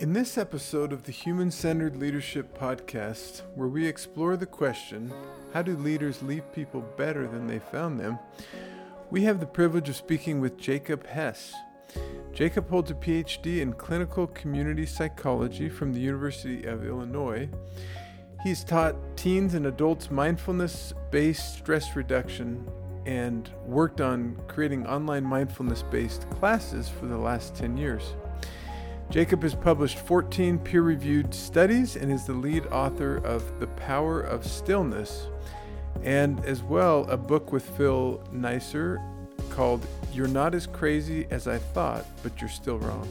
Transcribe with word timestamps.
In 0.00 0.14
this 0.14 0.38
episode 0.38 0.94
of 0.94 1.02
the 1.02 1.12
Human 1.12 1.50
Centered 1.50 1.94
Leadership 1.94 2.58
Podcast, 2.58 3.42
where 3.54 3.68
we 3.68 3.86
explore 3.86 4.34
the 4.34 4.46
question 4.46 5.12
how 5.52 5.60
do 5.60 5.76
leaders 5.76 6.22
leave 6.22 6.50
people 6.54 6.80
better 6.96 7.28
than 7.28 7.46
they 7.46 7.58
found 7.58 8.00
them, 8.00 8.18
we 9.10 9.24
have 9.24 9.40
the 9.40 9.46
privilege 9.46 9.90
of 9.90 9.96
speaking 9.96 10.40
with 10.40 10.56
Jacob 10.56 11.06
Hess. 11.06 11.52
Jacob 12.32 12.70
holds 12.70 12.90
a 12.90 12.94
PhD 12.94 13.60
in 13.60 13.74
clinical 13.74 14.26
community 14.28 14.86
psychology 14.86 15.68
from 15.68 15.92
the 15.92 16.00
University 16.00 16.64
of 16.64 16.86
Illinois. 16.86 17.50
He's 18.42 18.64
taught 18.64 18.96
teens 19.18 19.52
and 19.52 19.66
adults 19.66 20.10
mindfulness 20.10 20.94
based 21.10 21.58
stress 21.58 21.94
reduction 21.94 22.66
and 23.04 23.50
worked 23.66 24.00
on 24.00 24.40
creating 24.48 24.86
online 24.86 25.24
mindfulness 25.24 25.82
based 25.82 26.28
classes 26.30 26.88
for 26.88 27.04
the 27.04 27.18
last 27.18 27.54
10 27.54 27.76
years. 27.76 28.14
Jacob 29.10 29.42
has 29.42 29.56
published 29.56 29.98
14 29.98 30.60
peer 30.60 30.82
reviewed 30.82 31.34
studies 31.34 31.96
and 31.96 32.12
is 32.12 32.26
the 32.26 32.32
lead 32.32 32.64
author 32.68 33.16
of 33.16 33.58
The 33.58 33.66
Power 33.66 34.20
of 34.20 34.46
Stillness, 34.46 35.26
and 36.04 36.38
as 36.44 36.62
well 36.62 37.10
a 37.10 37.16
book 37.16 37.50
with 37.50 37.68
Phil 37.76 38.22
Neisser 38.32 39.04
called 39.50 39.84
You're 40.12 40.28
Not 40.28 40.54
As 40.54 40.64
Crazy 40.64 41.26
as 41.28 41.48
I 41.48 41.58
Thought, 41.58 42.06
but 42.22 42.40
You're 42.40 42.48
Still 42.48 42.78
Wrong. 42.78 43.08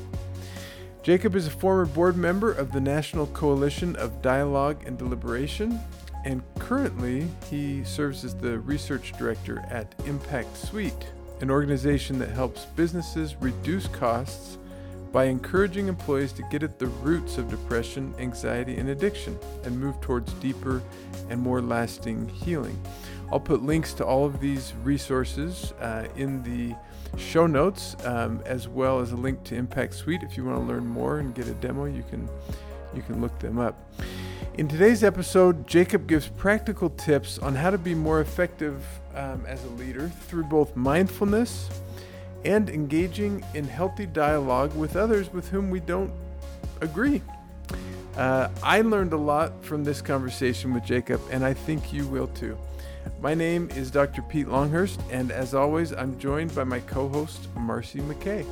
Jacob 1.03 1.35
is 1.35 1.47
a 1.47 1.51
former 1.51 1.85
board 1.85 2.15
member 2.15 2.53
of 2.53 2.71
the 2.71 2.79
National 2.79 3.27
Coalition 3.27 3.97
of 3.97 4.21
Dialogue 4.21 4.81
and 4.85 4.97
Deliberation, 4.97 5.81
and 6.23 6.41
currently 6.59 7.27
he 7.49 7.83
serves 7.83 8.23
as 8.23 8.35
the 8.35 8.59
research 8.59 9.11
director 9.17 9.65
at 9.69 9.93
Impact 10.05 10.55
Suite, 10.55 11.07
an 11.41 11.51
organization 11.51 12.19
that 12.19 12.29
helps 12.29 12.63
businesses 12.67 13.35
reduce 13.41 13.87
costs 13.87 14.59
by 15.11 15.25
encouraging 15.25 15.87
employees 15.87 16.31
to 16.33 16.43
get 16.51 16.63
at 16.63 16.77
the 16.77 16.87
roots 16.87 17.37
of 17.37 17.49
depression, 17.49 18.13
anxiety, 18.19 18.77
and 18.77 18.89
addiction 18.89 19.37
and 19.63 19.79
move 19.79 19.99
towards 20.01 20.31
deeper 20.33 20.81
and 21.29 21.39
more 21.39 21.61
lasting 21.61 22.27
healing. 22.29 22.79
I'll 23.31 23.39
put 23.39 23.63
links 23.63 23.93
to 23.95 24.05
all 24.05 24.25
of 24.25 24.39
these 24.39 24.73
resources 24.83 25.71
uh, 25.79 26.07
in 26.15 26.43
the 26.43 26.75
show 27.17 27.47
notes, 27.47 27.95
um, 28.05 28.41
as 28.45 28.67
well 28.67 28.99
as 28.99 29.11
a 29.11 29.15
link 29.15 29.43
to 29.45 29.55
Impact 29.55 29.93
Suite. 29.93 30.23
If 30.23 30.37
you 30.37 30.45
want 30.45 30.57
to 30.57 30.63
learn 30.63 30.85
more 30.87 31.19
and 31.19 31.33
get 31.33 31.47
a 31.47 31.53
demo, 31.53 31.85
you 31.85 32.03
can 32.09 32.27
you 32.95 33.03
can 33.03 33.21
look 33.21 33.37
them 33.39 33.59
up. 33.59 33.77
In 34.55 34.67
today's 34.67 35.03
episode, 35.03 35.67
Jacob 35.67 36.07
gives 36.07 36.27
practical 36.27 36.89
tips 36.89 37.37
on 37.37 37.55
how 37.55 37.69
to 37.69 37.77
be 37.77 37.93
more 37.93 38.19
effective 38.19 38.83
um, 39.15 39.45
as 39.47 39.63
a 39.63 39.69
leader 39.69 40.09
through 40.27 40.43
both 40.43 40.75
mindfulness 40.75 41.69
and 42.45 42.69
engaging 42.69 43.43
in 43.53 43.65
healthy 43.65 44.05
dialogue 44.05 44.75
with 44.75 44.95
others 44.95 45.31
with 45.33 45.49
whom 45.49 45.69
we 45.69 45.79
don't 45.79 46.11
agree. 46.81 47.21
Uh, 48.17 48.49
I 48.63 48.81
learned 48.81 49.13
a 49.13 49.17
lot 49.17 49.63
from 49.63 49.83
this 49.83 50.01
conversation 50.01 50.73
with 50.73 50.83
Jacob, 50.83 51.21
and 51.31 51.45
I 51.45 51.53
think 51.53 51.93
you 51.93 52.07
will 52.07 52.27
too. 52.27 52.57
My 53.21 53.33
name 53.33 53.69
is 53.75 53.91
Dr. 53.91 54.21
Pete 54.23 54.47
Longhurst, 54.47 54.99
and 55.11 55.31
as 55.31 55.53
always, 55.53 55.93
I'm 55.93 56.17
joined 56.19 56.53
by 56.55 56.63
my 56.63 56.79
co 56.81 57.07
host, 57.07 57.47
Marcy 57.55 57.99
McKay. 57.99 58.45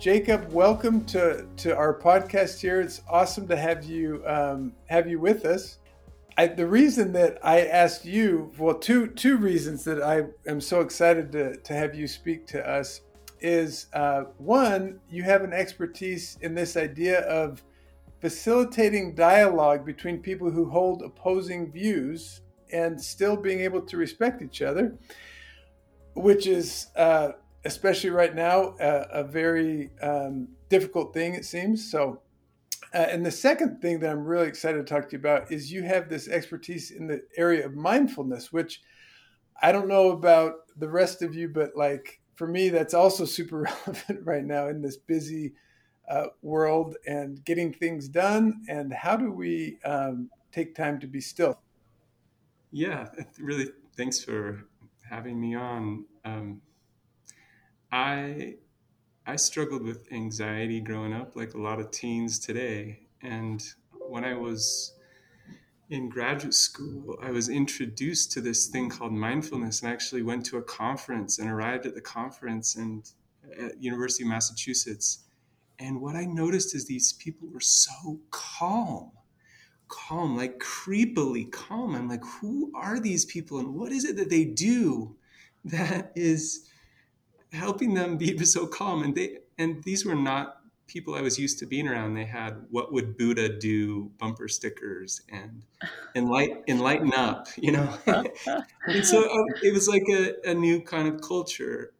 Jacob, 0.00 0.52
welcome 0.52 1.04
to, 1.06 1.46
to 1.56 1.76
our 1.76 1.92
podcast 1.98 2.60
here. 2.60 2.80
It's 2.80 3.02
awesome 3.08 3.48
to 3.48 3.56
have 3.56 3.84
you 3.84 4.22
um, 4.26 4.72
have 4.86 5.08
you 5.08 5.18
with 5.18 5.44
us. 5.44 5.78
I, 6.38 6.48
the 6.48 6.66
reason 6.66 7.12
that 7.12 7.38
I 7.42 7.66
asked 7.66 8.04
you, 8.04 8.52
well, 8.58 8.74
two 8.74 9.08
two 9.08 9.36
reasons 9.38 9.84
that 9.84 10.02
I 10.02 10.24
am 10.48 10.60
so 10.60 10.80
excited 10.80 11.32
to 11.32 11.56
to 11.56 11.72
have 11.72 11.94
you 11.94 12.06
speak 12.06 12.46
to 12.48 12.68
us 12.68 13.00
is 13.40 13.86
uh, 13.92 14.24
one, 14.38 15.00
you 15.10 15.22
have 15.22 15.42
an 15.42 15.52
expertise 15.52 16.38
in 16.40 16.54
this 16.54 16.76
idea 16.76 17.20
of 17.20 17.62
facilitating 18.20 19.14
dialogue 19.14 19.84
between 19.84 20.18
people 20.18 20.50
who 20.50 20.68
hold 20.70 21.02
opposing 21.02 21.70
views 21.70 22.40
and 22.72 23.00
still 23.00 23.36
being 23.36 23.60
able 23.60 23.80
to 23.80 23.96
respect 23.96 24.42
each 24.42 24.62
other, 24.62 24.96
which 26.14 26.46
is 26.46 26.88
uh, 26.96 27.32
especially 27.64 28.10
right 28.10 28.34
now 28.34 28.74
a, 28.80 29.06
a 29.12 29.24
very 29.24 29.90
um, 30.02 30.48
difficult 30.68 31.12
thing 31.12 31.34
it 31.34 31.44
seems. 31.44 31.90
So 31.90 32.20
uh, 32.96 33.08
and 33.10 33.26
the 33.26 33.30
second 33.30 33.82
thing 33.82 34.00
that 34.00 34.10
I'm 34.10 34.24
really 34.24 34.48
excited 34.48 34.78
to 34.78 34.84
talk 34.84 35.10
to 35.10 35.12
you 35.12 35.18
about 35.18 35.52
is 35.52 35.70
you 35.70 35.82
have 35.82 36.08
this 36.08 36.28
expertise 36.28 36.90
in 36.90 37.06
the 37.06 37.20
area 37.36 37.66
of 37.66 37.74
mindfulness, 37.74 38.54
which 38.54 38.80
I 39.60 39.70
don't 39.70 39.86
know 39.86 40.12
about 40.12 40.54
the 40.78 40.88
rest 40.88 41.20
of 41.20 41.34
you, 41.34 41.50
but 41.50 41.76
like 41.76 42.22
for 42.36 42.46
me, 42.46 42.70
that's 42.70 42.94
also 42.94 43.24
super 43.26 43.58
relevant 43.58 44.24
right 44.24 44.44
now 44.44 44.68
in 44.68 44.80
this 44.80 44.96
busy 44.96 45.52
uh, 46.08 46.28
world 46.40 46.96
and 47.06 47.44
getting 47.44 47.70
things 47.70 48.08
done. 48.08 48.62
And 48.66 48.94
how 48.94 49.14
do 49.14 49.30
we 49.30 49.78
um, 49.84 50.30
take 50.50 50.74
time 50.74 50.98
to 51.00 51.06
be 51.06 51.20
still? 51.20 51.60
Yeah, 52.72 53.08
really. 53.38 53.72
Thanks 53.94 54.24
for 54.24 54.64
having 55.06 55.38
me 55.38 55.54
on. 55.54 56.06
Um, 56.24 56.62
I 57.92 58.54
I 59.28 59.34
struggled 59.34 59.82
with 59.82 60.06
anxiety 60.12 60.80
growing 60.80 61.12
up, 61.12 61.34
like 61.34 61.54
a 61.54 61.60
lot 61.60 61.80
of 61.80 61.90
teens 61.90 62.38
today. 62.38 63.00
And 63.22 63.60
when 64.08 64.24
I 64.24 64.34
was 64.34 64.94
in 65.90 66.08
graduate 66.08 66.54
school, 66.54 67.18
I 67.20 67.32
was 67.32 67.48
introduced 67.48 68.30
to 68.32 68.40
this 68.40 68.68
thing 68.68 68.88
called 68.88 69.12
mindfulness, 69.12 69.82
and 69.82 69.90
I 69.90 69.92
actually 69.92 70.22
went 70.22 70.46
to 70.46 70.58
a 70.58 70.62
conference 70.62 71.40
and 71.40 71.50
arrived 71.50 71.86
at 71.86 71.96
the 71.96 72.00
conference 72.00 72.76
and 72.76 73.10
at 73.60 73.82
University 73.82 74.22
of 74.22 74.28
Massachusetts. 74.28 75.24
And 75.80 76.00
what 76.00 76.14
I 76.14 76.24
noticed 76.24 76.76
is 76.76 76.86
these 76.86 77.12
people 77.14 77.48
were 77.52 77.60
so 77.60 78.20
calm, 78.30 79.10
calm, 79.88 80.36
like 80.36 80.60
creepily 80.60 81.50
calm. 81.50 81.96
I'm 81.96 82.08
like, 82.08 82.24
who 82.24 82.70
are 82.76 83.00
these 83.00 83.24
people, 83.24 83.58
and 83.58 83.74
what 83.74 83.90
is 83.90 84.04
it 84.04 84.16
that 84.18 84.30
they 84.30 84.44
do 84.44 85.16
that 85.64 86.12
is 86.14 86.68
helping 87.56 87.94
them 87.94 88.16
be 88.16 88.38
so 88.44 88.66
calm. 88.66 89.02
And 89.02 89.14
they 89.14 89.38
and 89.58 89.82
these 89.84 90.04
were 90.04 90.14
not 90.14 90.58
people 90.86 91.14
I 91.14 91.20
was 91.20 91.38
used 91.38 91.58
to 91.58 91.66
being 91.66 91.88
around. 91.88 92.14
They 92.14 92.24
had 92.24 92.66
"What 92.70 92.92
would 92.92 93.16
Buddha 93.16 93.48
do?" 93.48 94.10
bumper 94.18 94.48
stickers 94.48 95.22
and 95.30 95.62
enlighten 96.14 96.62
enlighten 96.68 97.12
up, 97.14 97.48
you 97.56 97.72
know. 97.72 97.92
and 98.86 99.04
so 99.04 99.24
uh, 99.24 99.44
it 99.62 99.72
was 99.72 99.88
like 99.88 100.04
a, 100.10 100.50
a 100.50 100.54
new 100.54 100.80
kind 100.80 101.08
of 101.08 101.20
culture. 101.20 101.92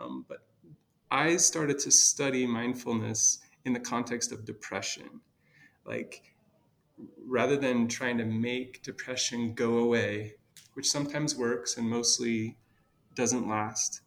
Um, 0.00 0.24
but 0.28 0.38
I 1.10 1.36
started 1.36 1.78
to 1.80 1.90
study 1.90 2.46
mindfulness 2.46 3.38
in 3.64 3.72
the 3.72 3.80
context 3.80 4.32
of 4.32 4.44
depression, 4.44 5.20
like 5.84 6.22
rather 7.26 7.56
than 7.56 7.88
trying 7.88 8.18
to 8.18 8.24
make 8.24 8.82
depression 8.82 9.54
go 9.54 9.78
away, 9.78 10.34
which 10.74 10.90
sometimes 10.90 11.36
works 11.36 11.76
and 11.76 11.88
mostly 11.88 12.56
doesn't 13.14 13.48
last 13.48 14.00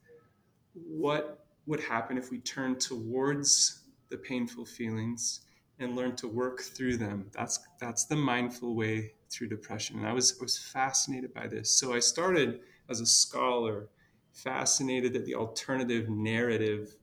what 0.75 1.45
would 1.65 1.79
happen 1.79 2.17
if 2.17 2.29
we 2.31 2.39
turn 2.39 2.77
towards 2.77 3.83
the 4.09 4.17
painful 4.17 4.65
feelings 4.65 5.41
and 5.79 5.95
learn 5.95 6.15
to 6.15 6.27
work 6.27 6.61
through 6.61 6.97
them. 6.97 7.29
That's 7.33 7.59
that's 7.79 8.05
the 8.05 8.15
mindful 8.15 8.75
way 8.75 9.13
through 9.29 9.49
depression. 9.49 9.97
And 9.97 10.07
I 10.07 10.13
was 10.13 10.37
I 10.39 10.43
was 10.43 10.57
fascinated 10.57 11.33
by 11.33 11.47
this. 11.47 11.69
So 11.71 11.93
I 11.93 11.99
started 11.99 12.61
as 12.89 13.01
a 13.01 13.05
scholar, 13.05 13.89
fascinated 14.31 15.15
at 15.15 15.25
the 15.25 15.35
alternative 15.35 16.09
narrative 16.09 16.95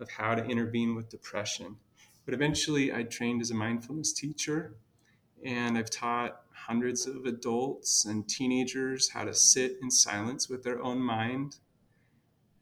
of 0.00 0.10
how 0.10 0.34
to 0.34 0.44
intervene 0.44 0.94
with 0.94 1.08
depression. 1.08 1.76
But 2.24 2.34
eventually 2.34 2.92
I 2.92 3.04
trained 3.04 3.42
as 3.42 3.50
a 3.50 3.54
mindfulness 3.54 4.12
teacher 4.12 4.76
and 5.44 5.76
I've 5.76 5.90
taught 5.90 6.40
hundreds 6.52 7.06
of 7.06 7.26
adults 7.26 8.06
and 8.06 8.26
teenagers 8.28 9.10
how 9.10 9.24
to 9.24 9.34
sit 9.34 9.76
in 9.82 9.90
silence 9.90 10.48
with 10.48 10.62
their 10.62 10.82
own 10.82 10.98
mind 10.98 11.58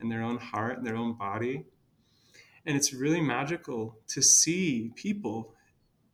in 0.03 0.09
their 0.09 0.23
own 0.23 0.39
heart 0.39 0.79
and 0.79 0.87
their 0.87 0.97
own 0.97 1.15
body. 1.15 1.65
And 2.67 2.77
it's 2.77 2.93
really 2.93 3.21
magical 3.21 3.99
to 4.09 4.23
see 4.23 4.93
people. 4.95 5.55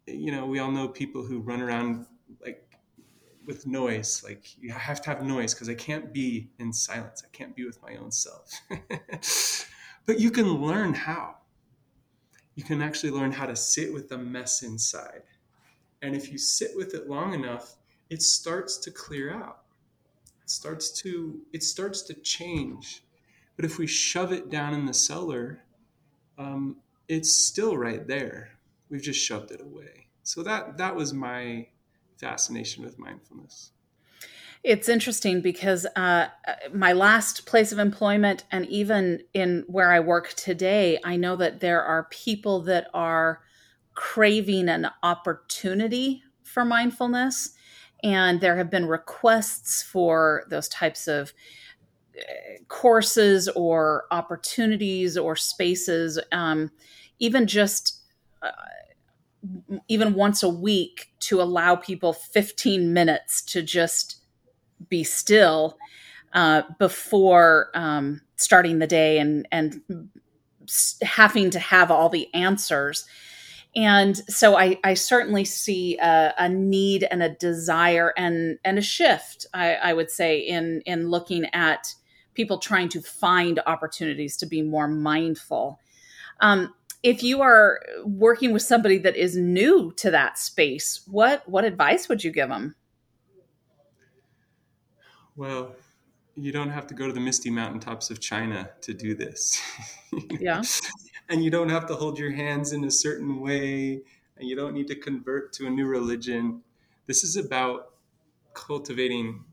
You 0.06 0.32
know, 0.32 0.46
we 0.46 0.58
all 0.58 0.70
know 0.70 0.88
people 0.88 1.22
who 1.24 1.40
run 1.40 1.60
around 1.60 2.06
like 2.40 2.68
with 3.48 3.66
noise. 3.66 4.22
Like 4.22 4.56
you 4.60 4.70
have 4.70 5.00
to 5.02 5.10
have 5.10 5.22
noise 5.22 5.54
because 5.54 5.68
I 5.68 5.74
can't 5.74 6.12
be 6.12 6.50
in 6.58 6.72
silence. 6.72 7.22
I 7.24 7.36
can't 7.36 7.56
be 7.56 7.64
with 7.64 7.82
my 7.82 7.96
own 7.96 8.12
self. 8.12 8.50
but 10.06 10.20
you 10.20 10.30
can 10.30 10.52
learn 10.52 10.94
how. 10.94 11.36
You 12.54 12.64
can 12.64 12.82
actually 12.82 13.10
learn 13.10 13.32
how 13.32 13.46
to 13.46 13.56
sit 13.56 13.92
with 13.92 14.08
the 14.08 14.18
mess 14.18 14.62
inside. 14.62 15.22
And 16.02 16.14
if 16.14 16.30
you 16.30 16.38
sit 16.38 16.72
with 16.76 16.94
it 16.94 17.08
long 17.08 17.34
enough, 17.34 17.76
it 18.10 18.22
starts 18.22 18.76
to 18.78 18.90
clear 18.90 19.32
out. 19.32 19.62
It 20.42 20.50
starts 20.50 20.90
to 21.02 21.40
it 21.52 21.62
starts 21.62 22.02
to 22.02 22.14
change 22.14 23.02
but 23.58 23.64
if 23.64 23.76
we 23.76 23.88
shove 23.88 24.30
it 24.30 24.50
down 24.50 24.72
in 24.72 24.86
the 24.86 24.94
cellar, 24.94 25.64
um, 26.38 26.76
it's 27.08 27.32
still 27.32 27.76
right 27.76 28.06
there. 28.06 28.50
We've 28.88 29.02
just 29.02 29.18
shoved 29.18 29.50
it 29.50 29.60
away. 29.60 30.06
So 30.22 30.44
that 30.44 30.78
that 30.78 30.94
was 30.94 31.12
my 31.12 31.66
fascination 32.18 32.84
with 32.84 33.00
mindfulness. 33.00 33.72
It's 34.62 34.88
interesting 34.88 35.40
because 35.40 35.86
uh, 35.96 36.28
my 36.72 36.92
last 36.92 37.46
place 37.46 37.72
of 37.72 37.80
employment, 37.80 38.44
and 38.52 38.64
even 38.66 39.22
in 39.34 39.64
where 39.66 39.90
I 39.90 39.98
work 39.98 40.34
today, 40.34 41.00
I 41.02 41.16
know 41.16 41.34
that 41.34 41.58
there 41.58 41.82
are 41.82 42.06
people 42.10 42.60
that 42.62 42.86
are 42.94 43.40
craving 43.94 44.68
an 44.68 44.88
opportunity 45.02 46.22
for 46.44 46.64
mindfulness. 46.64 47.54
And 48.04 48.40
there 48.40 48.56
have 48.56 48.70
been 48.70 48.86
requests 48.86 49.82
for 49.82 50.44
those 50.48 50.68
types 50.68 51.08
of 51.08 51.30
uh, 51.30 51.32
courses 52.68 53.48
or 53.48 54.06
opportunities 54.10 55.16
or 55.16 55.36
spaces, 55.36 56.18
um, 56.32 56.70
even 57.18 57.46
just. 57.46 58.00
Uh, 58.42 58.50
even 59.86 60.14
once 60.14 60.42
a 60.42 60.48
week 60.48 61.12
to 61.20 61.40
allow 61.40 61.76
people 61.76 62.12
15 62.12 62.92
minutes 62.92 63.40
to 63.40 63.62
just 63.62 64.16
be 64.88 65.04
still 65.04 65.78
uh, 66.32 66.62
before 66.78 67.70
um, 67.74 68.20
starting 68.36 68.78
the 68.78 68.86
day 68.86 69.18
and 69.18 69.46
and 69.50 69.80
having 71.02 71.50
to 71.50 71.58
have 71.58 71.90
all 71.90 72.08
the 72.08 72.32
answers. 72.34 73.06
And 73.74 74.16
so 74.28 74.58
I, 74.58 74.78
I 74.84 74.94
certainly 74.94 75.44
see 75.44 75.96
a, 75.98 76.34
a, 76.38 76.48
need 76.48 77.06
and 77.10 77.22
a 77.22 77.30
desire 77.30 78.12
and 78.16 78.58
and 78.64 78.78
a 78.78 78.82
shift, 78.82 79.46
I, 79.54 79.74
I 79.76 79.92
would 79.92 80.10
say, 80.10 80.38
in 80.38 80.82
in 80.82 81.08
looking 81.08 81.46
at 81.52 81.94
people 82.38 82.58
trying 82.58 82.88
to 82.88 83.02
find 83.02 83.58
opportunities 83.66 84.36
to 84.36 84.46
be 84.46 84.62
more 84.62 84.86
mindful. 84.86 85.80
Um, 86.38 86.72
if 87.02 87.20
you 87.20 87.42
are 87.42 87.80
working 88.04 88.52
with 88.52 88.62
somebody 88.62 88.96
that 88.98 89.16
is 89.16 89.36
new 89.36 89.92
to 89.96 90.08
that 90.12 90.38
space, 90.38 91.00
what 91.08 91.48
what 91.48 91.64
advice 91.64 92.08
would 92.08 92.22
you 92.22 92.30
give 92.30 92.48
them? 92.48 92.76
Well, 95.34 95.74
you 96.36 96.52
don't 96.52 96.70
have 96.70 96.86
to 96.86 96.94
go 96.94 97.08
to 97.08 97.12
the 97.12 97.20
misty 97.20 97.50
mountaintops 97.50 98.08
of 98.10 98.20
China 98.20 98.70
to 98.82 98.94
do 98.94 99.16
this. 99.16 99.60
yeah. 100.30 100.62
and 101.28 101.42
you 101.42 101.50
don't 101.50 101.68
have 101.68 101.86
to 101.86 101.96
hold 101.96 102.20
your 102.20 102.30
hands 102.30 102.72
in 102.72 102.84
a 102.84 102.90
certain 102.90 103.40
way 103.40 104.00
and 104.36 104.48
you 104.48 104.54
don't 104.54 104.74
need 104.74 104.86
to 104.86 104.94
convert 104.94 105.52
to 105.54 105.66
a 105.66 105.70
new 105.70 105.86
religion. 105.86 106.62
This 107.06 107.24
is 107.24 107.36
about 107.36 107.94
cultivating 108.54 109.44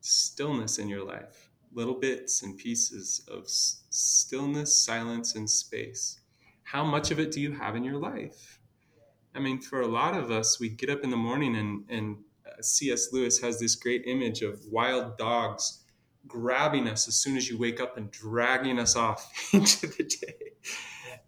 stillness 0.00 0.78
in 0.78 0.88
your 0.88 1.04
life, 1.04 1.41
little 1.74 1.94
bits 1.94 2.42
and 2.42 2.56
pieces 2.56 3.26
of 3.28 3.44
stillness, 3.48 4.74
silence, 4.74 5.34
and 5.34 5.48
space. 5.48 6.20
How 6.62 6.84
much 6.84 7.10
of 7.10 7.18
it 7.18 7.32
do 7.32 7.40
you 7.40 7.52
have 7.52 7.76
in 7.76 7.84
your 7.84 7.98
life? 7.98 8.60
I 9.34 9.40
mean, 9.40 9.60
for 9.60 9.80
a 9.80 9.86
lot 9.86 10.16
of 10.16 10.30
us, 10.30 10.60
we 10.60 10.68
get 10.68 10.90
up 10.90 11.02
in 11.02 11.10
the 11.10 11.16
morning 11.16 11.56
and, 11.56 11.84
and 11.88 12.16
uh, 12.46 12.60
C.S. 12.60 13.12
Lewis 13.12 13.40
has 13.40 13.58
this 13.58 13.74
great 13.74 14.04
image 14.06 14.42
of 14.42 14.60
wild 14.70 15.16
dogs 15.16 15.84
grabbing 16.26 16.86
us 16.88 17.08
as 17.08 17.16
soon 17.16 17.36
as 17.36 17.48
you 17.48 17.58
wake 17.58 17.80
up 17.80 17.96
and 17.96 18.10
dragging 18.10 18.78
us 18.78 18.94
off 18.94 19.32
into 19.52 19.86
the 19.86 20.04
day. 20.04 20.52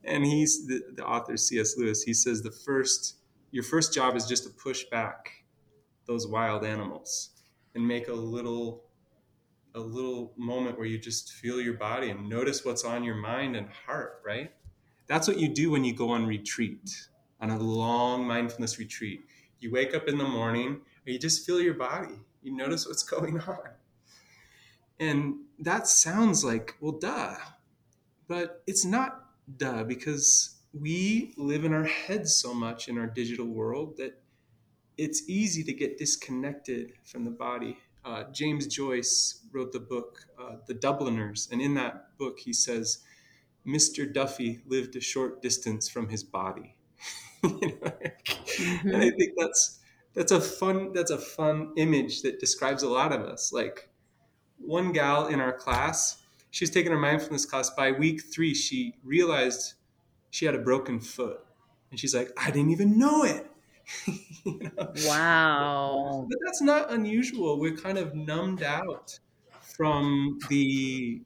And 0.04 0.24
he's 0.24 0.66
the, 0.66 0.82
the 0.94 1.04
author 1.04 1.36
C.S. 1.36 1.76
Lewis. 1.76 2.02
He 2.02 2.14
says 2.14 2.42
the 2.42 2.52
first 2.52 3.16
your 3.50 3.62
first 3.62 3.94
job 3.94 4.16
is 4.16 4.26
just 4.26 4.42
to 4.42 4.50
push 4.50 4.82
back 4.90 5.30
those 6.06 6.26
wild 6.26 6.64
animals 6.64 7.30
and 7.76 7.86
make 7.86 8.08
a 8.08 8.12
little 8.12 8.82
a 9.74 9.80
little 9.80 10.32
moment 10.36 10.78
where 10.78 10.86
you 10.86 10.98
just 10.98 11.32
feel 11.32 11.60
your 11.60 11.74
body 11.74 12.10
and 12.10 12.28
notice 12.28 12.64
what's 12.64 12.84
on 12.84 13.02
your 13.02 13.16
mind 13.16 13.56
and 13.56 13.68
heart, 13.68 14.22
right? 14.24 14.52
That's 15.06 15.28
what 15.28 15.38
you 15.38 15.48
do 15.48 15.70
when 15.70 15.84
you 15.84 15.94
go 15.94 16.10
on 16.10 16.26
retreat, 16.26 17.08
on 17.40 17.50
a 17.50 17.58
long 17.58 18.26
mindfulness 18.26 18.78
retreat. 18.78 19.20
You 19.60 19.72
wake 19.72 19.94
up 19.94 20.08
in 20.08 20.18
the 20.18 20.24
morning 20.24 20.68
and 20.68 21.12
you 21.12 21.18
just 21.18 21.44
feel 21.44 21.60
your 21.60 21.74
body. 21.74 22.20
You 22.42 22.56
notice 22.56 22.86
what's 22.86 23.02
going 23.14 23.40
on. 23.40 23.70
And 25.00 25.36
that 25.58 25.88
sounds 25.88 26.44
like, 26.44 26.76
well, 26.80 26.92
duh. 26.92 27.36
But 28.28 28.62
it's 28.66 28.84
not 28.84 29.24
duh 29.56 29.84
because 29.84 30.56
we 30.72 31.34
live 31.36 31.64
in 31.64 31.72
our 31.72 31.84
heads 31.84 32.34
so 32.34 32.54
much 32.54 32.88
in 32.88 32.98
our 32.98 33.06
digital 33.06 33.46
world 33.46 33.96
that 33.98 34.20
it's 34.96 35.28
easy 35.28 35.64
to 35.64 35.72
get 35.72 35.98
disconnected 35.98 36.92
from 37.04 37.24
the 37.24 37.30
body. 37.30 37.78
Uh, 38.04 38.24
James 38.32 38.66
Joyce 38.66 39.40
wrote 39.52 39.72
the 39.72 39.80
book, 39.80 40.26
uh, 40.38 40.56
The 40.66 40.74
Dubliners. 40.74 41.48
And 41.50 41.62
in 41.62 41.74
that 41.74 42.16
book, 42.18 42.38
he 42.38 42.52
says, 42.52 42.98
Mr. 43.66 44.12
Duffy 44.12 44.60
lived 44.66 44.94
a 44.96 45.00
short 45.00 45.40
distance 45.40 45.88
from 45.88 46.08
his 46.08 46.22
body. 46.22 46.76
you 47.42 47.50
know? 47.50 47.58
mm-hmm. 47.58 48.88
And 48.88 48.96
I 48.96 49.10
think 49.10 49.32
that's 49.36 49.80
that's 50.14 50.32
a 50.32 50.40
fun 50.40 50.92
that's 50.92 51.10
a 51.10 51.18
fun 51.18 51.72
image 51.76 52.22
that 52.22 52.40
describes 52.40 52.82
a 52.82 52.88
lot 52.88 53.12
of 53.12 53.22
us 53.22 53.52
like 53.52 53.88
one 54.58 54.92
gal 54.92 55.26
in 55.26 55.40
our 55.40 55.52
class 55.52 56.22
she 56.50 56.64
was 56.64 56.70
taking 56.70 56.92
her 56.92 56.98
mindfulness 56.98 57.44
class 57.44 57.70
by 57.70 57.90
week 57.90 58.22
three 58.32 58.54
she 58.54 58.94
realized 59.02 59.74
she 60.30 60.46
had 60.46 60.54
a 60.54 60.58
broken 60.58 61.00
foot 61.00 61.44
and 61.90 61.98
she's 61.98 62.14
like 62.14 62.30
i 62.38 62.50
didn't 62.50 62.70
even 62.70 62.96
know 62.98 63.24
it 63.24 63.50
you 64.44 64.60
know? 64.76 64.92
wow 65.06 66.26
but 66.28 66.38
that's 66.44 66.62
not 66.62 66.92
unusual 66.92 67.58
we're 67.58 67.76
kind 67.76 67.98
of 67.98 68.14
numbed 68.14 68.62
out 68.62 69.18
from 69.60 70.38
the 70.48 71.20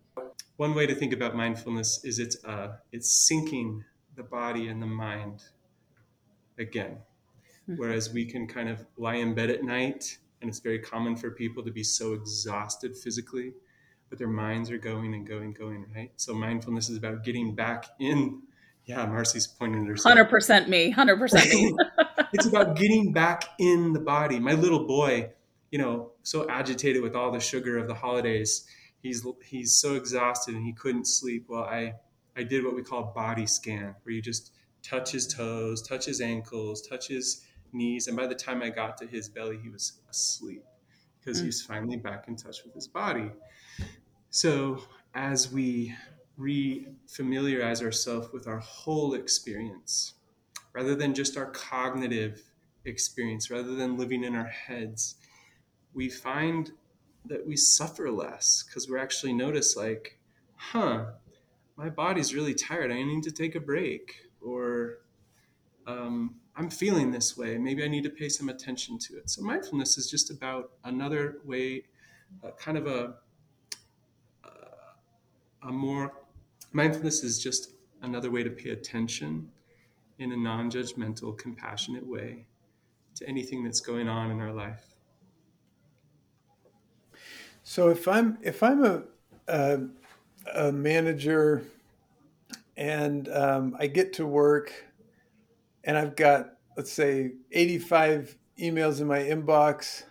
one 0.56 0.75
way 0.75 0.87
to 0.87 0.94
think 0.94 1.12
about 1.12 1.37
mindfulness 1.37 2.05
is 2.05 2.19
it's 2.19 2.43
uh, 2.44 2.76
it's 2.93 3.31
syncing 3.31 3.82
the 4.16 4.22
body 4.22 4.69
and 4.69 4.82
the 4.82 4.87
mind 4.87 5.43
again 6.58 6.99
Mm-hmm. 7.69 7.81
Whereas 7.81 8.12
we 8.12 8.25
can 8.25 8.46
kind 8.46 8.69
of 8.69 8.84
lie 8.96 9.16
in 9.16 9.34
bed 9.34 9.50
at 9.50 9.62
night, 9.62 10.19
and 10.40 10.49
it's 10.49 10.60
very 10.60 10.78
common 10.78 11.16
for 11.16 11.31
people 11.31 11.62
to 11.64 11.70
be 11.70 11.84
so 11.84 12.14
exhausted 12.14 12.96
physically, 12.96 13.52
but 14.08 14.19
their 14.19 14.28
minds 14.28 14.70
are 14.70 14.78
going 14.78 15.14
and 15.14 15.26
going, 15.26 15.52
going, 15.52 15.84
right? 15.94 16.10
So 16.16 16.34
mindfulness 16.34 16.88
is 16.88 16.96
about 16.96 17.25
getting 17.25 17.55
back 17.55 17.87
in. 18.00 18.43
Yeah, 18.88 19.05
Marcy's 19.05 19.46
pointing 19.46 19.82
at 19.82 19.88
herself. 19.88 20.17
100% 20.17 20.67
me, 20.67 20.94
100% 20.94 21.55
me. 21.55 21.76
it's 22.32 22.46
about 22.46 22.75
getting 22.75 23.12
back 23.12 23.44
in 23.58 23.93
the 23.93 24.00
body. 24.00 24.38
My 24.38 24.55
little 24.55 24.87
boy, 24.87 25.29
you 25.70 25.79
know, 25.79 26.12
so 26.23 26.49
agitated 26.49 27.02
with 27.02 27.14
all 27.14 27.31
the 27.31 27.38
sugar 27.38 27.76
of 27.76 27.87
the 27.87 27.93
holidays. 27.94 28.67
He's 29.02 29.25
he's 29.44 29.75
so 29.75 29.94
exhausted 29.94 30.55
and 30.55 30.64
he 30.64 30.73
couldn't 30.73 31.06
sleep. 31.06 31.44
Well, 31.49 31.64
I 31.64 31.96
I 32.35 32.44
did 32.44 32.64
what 32.64 32.75
we 32.75 32.82
call 32.82 33.12
body 33.14 33.46
scan, 33.46 33.94
where 34.02 34.14
you 34.14 34.23
just 34.23 34.52
touch 34.82 35.12
his 35.12 35.26
toes, 35.26 35.82
touch 35.82 36.06
his 36.06 36.23
ankles, 36.23 36.81
touch 36.81 37.08
his 37.08 37.44
knees. 37.75 38.08
And 38.08 38.17
by 38.17 38.26
the 38.26 38.34
time 38.34 38.62
I 38.62 38.70
got 38.70 38.96
to 38.99 39.06
his 39.06 39.29
belly, 39.29 39.58
he 39.62 39.69
was 39.69 40.00
asleep 40.08 40.64
because 41.20 41.43
mm. 41.43 41.44
he's 41.44 41.61
finally 41.61 41.99
back 41.99 42.26
in 42.26 42.37
touch 42.37 42.64
with 42.64 42.73
his 42.73 42.88
body. 42.88 43.31
So 44.31 44.82
as 45.14 45.52
we 45.52 45.94
re-familiarize 46.38 47.82
ourselves 47.82 48.32
with 48.32 48.46
our 48.46 48.61
whole 48.61 49.12
experience, 49.14 50.15
rather 50.72 50.94
than 50.94 51.12
just 51.12 51.36
our 51.36 51.51
cognitive 51.51 52.43
experience, 52.84 53.51
rather 53.51 53.74
than 53.74 53.98
living 53.98 54.24
in 54.24 54.34
our 54.34 54.46
heads, 54.46 55.17
we 55.93 56.08
find 56.08 56.72
that 57.27 57.46
we 57.46 57.56
suffer 57.56 58.10
less 58.10 58.62
because 58.62 58.89
we're 58.89 58.98
actually 58.98 59.32
notice 59.32 59.77
like, 59.77 60.19
huh, 60.55 61.06
my 61.77 61.89
body's 61.89 62.34
really 62.34 62.55
tired. 62.55 62.91
I 62.91 63.03
need 63.03 63.24
to 63.24 63.32
take 63.32 63.55
a 63.55 63.60
break. 63.60 64.29
Or 64.41 64.98
um, 65.86 66.36
I'm 66.56 66.70
feeling 66.70 67.10
this 67.10 67.36
way. 67.36 67.58
Maybe 67.58 67.84
I 67.84 67.89
need 67.89 68.05
to 68.05 68.10
pay 68.10 68.29
some 68.29 68.48
attention 68.48 68.98
to 69.01 69.19
it. 69.19 69.29
So 69.31 69.43
mindfulness 69.43 69.98
is 69.98 70.10
just 70.10 70.31
about 70.31 70.72
another 70.84 71.39
way, 71.44 71.84
uh, 72.44 72.51
kind 72.58 72.79
of 72.79 72.86
a, 72.86 73.15
uh, 74.44 75.69
a 75.69 75.72
more, 75.72 76.12
mindfulness 76.72 77.22
is 77.22 77.39
just 77.39 77.72
another 78.03 78.31
way 78.31 78.43
to 78.43 78.51
pay 78.51 78.70
attention 78.70 79.51
in 80.19 80.32
a 80.32 80.37
non 80.37 80.70
judgmental, 80.70 81.37
compassionate 81.37 82.06
way 82.06 82.46
to 83.15 83.29
anything 83.29 83.65
that's 83.65 83.81
going 83.81 84.08
on 84.08 84.31
in 84.31 84.41
our 84.41 84.53
life. 84.53 84.84
So 87.63 87.89
if 87.89 88.08
I'm 88.08 88.39
if 88.43 88.63
I'm 88.63 88.84
a 88.84 89.03
a, 89.48 89.81
a 90.55 90.72
manager 90.72 91.65
and 92.77 93.29
um, 93.29 93.77
I 93.79 93.87
get 93.87 94.13
to 94.15 94.27
work 94.27 94.72
and 95.84 95.96
I've 95.96 96.17
got 96.17 96.55
let's 96.77 96.93
say 96.93 97.32
85 97.51 98.37
emails 98.60 99.01
in 99.01 99.06
my 99.06 99.19
inbox 99.19 100.05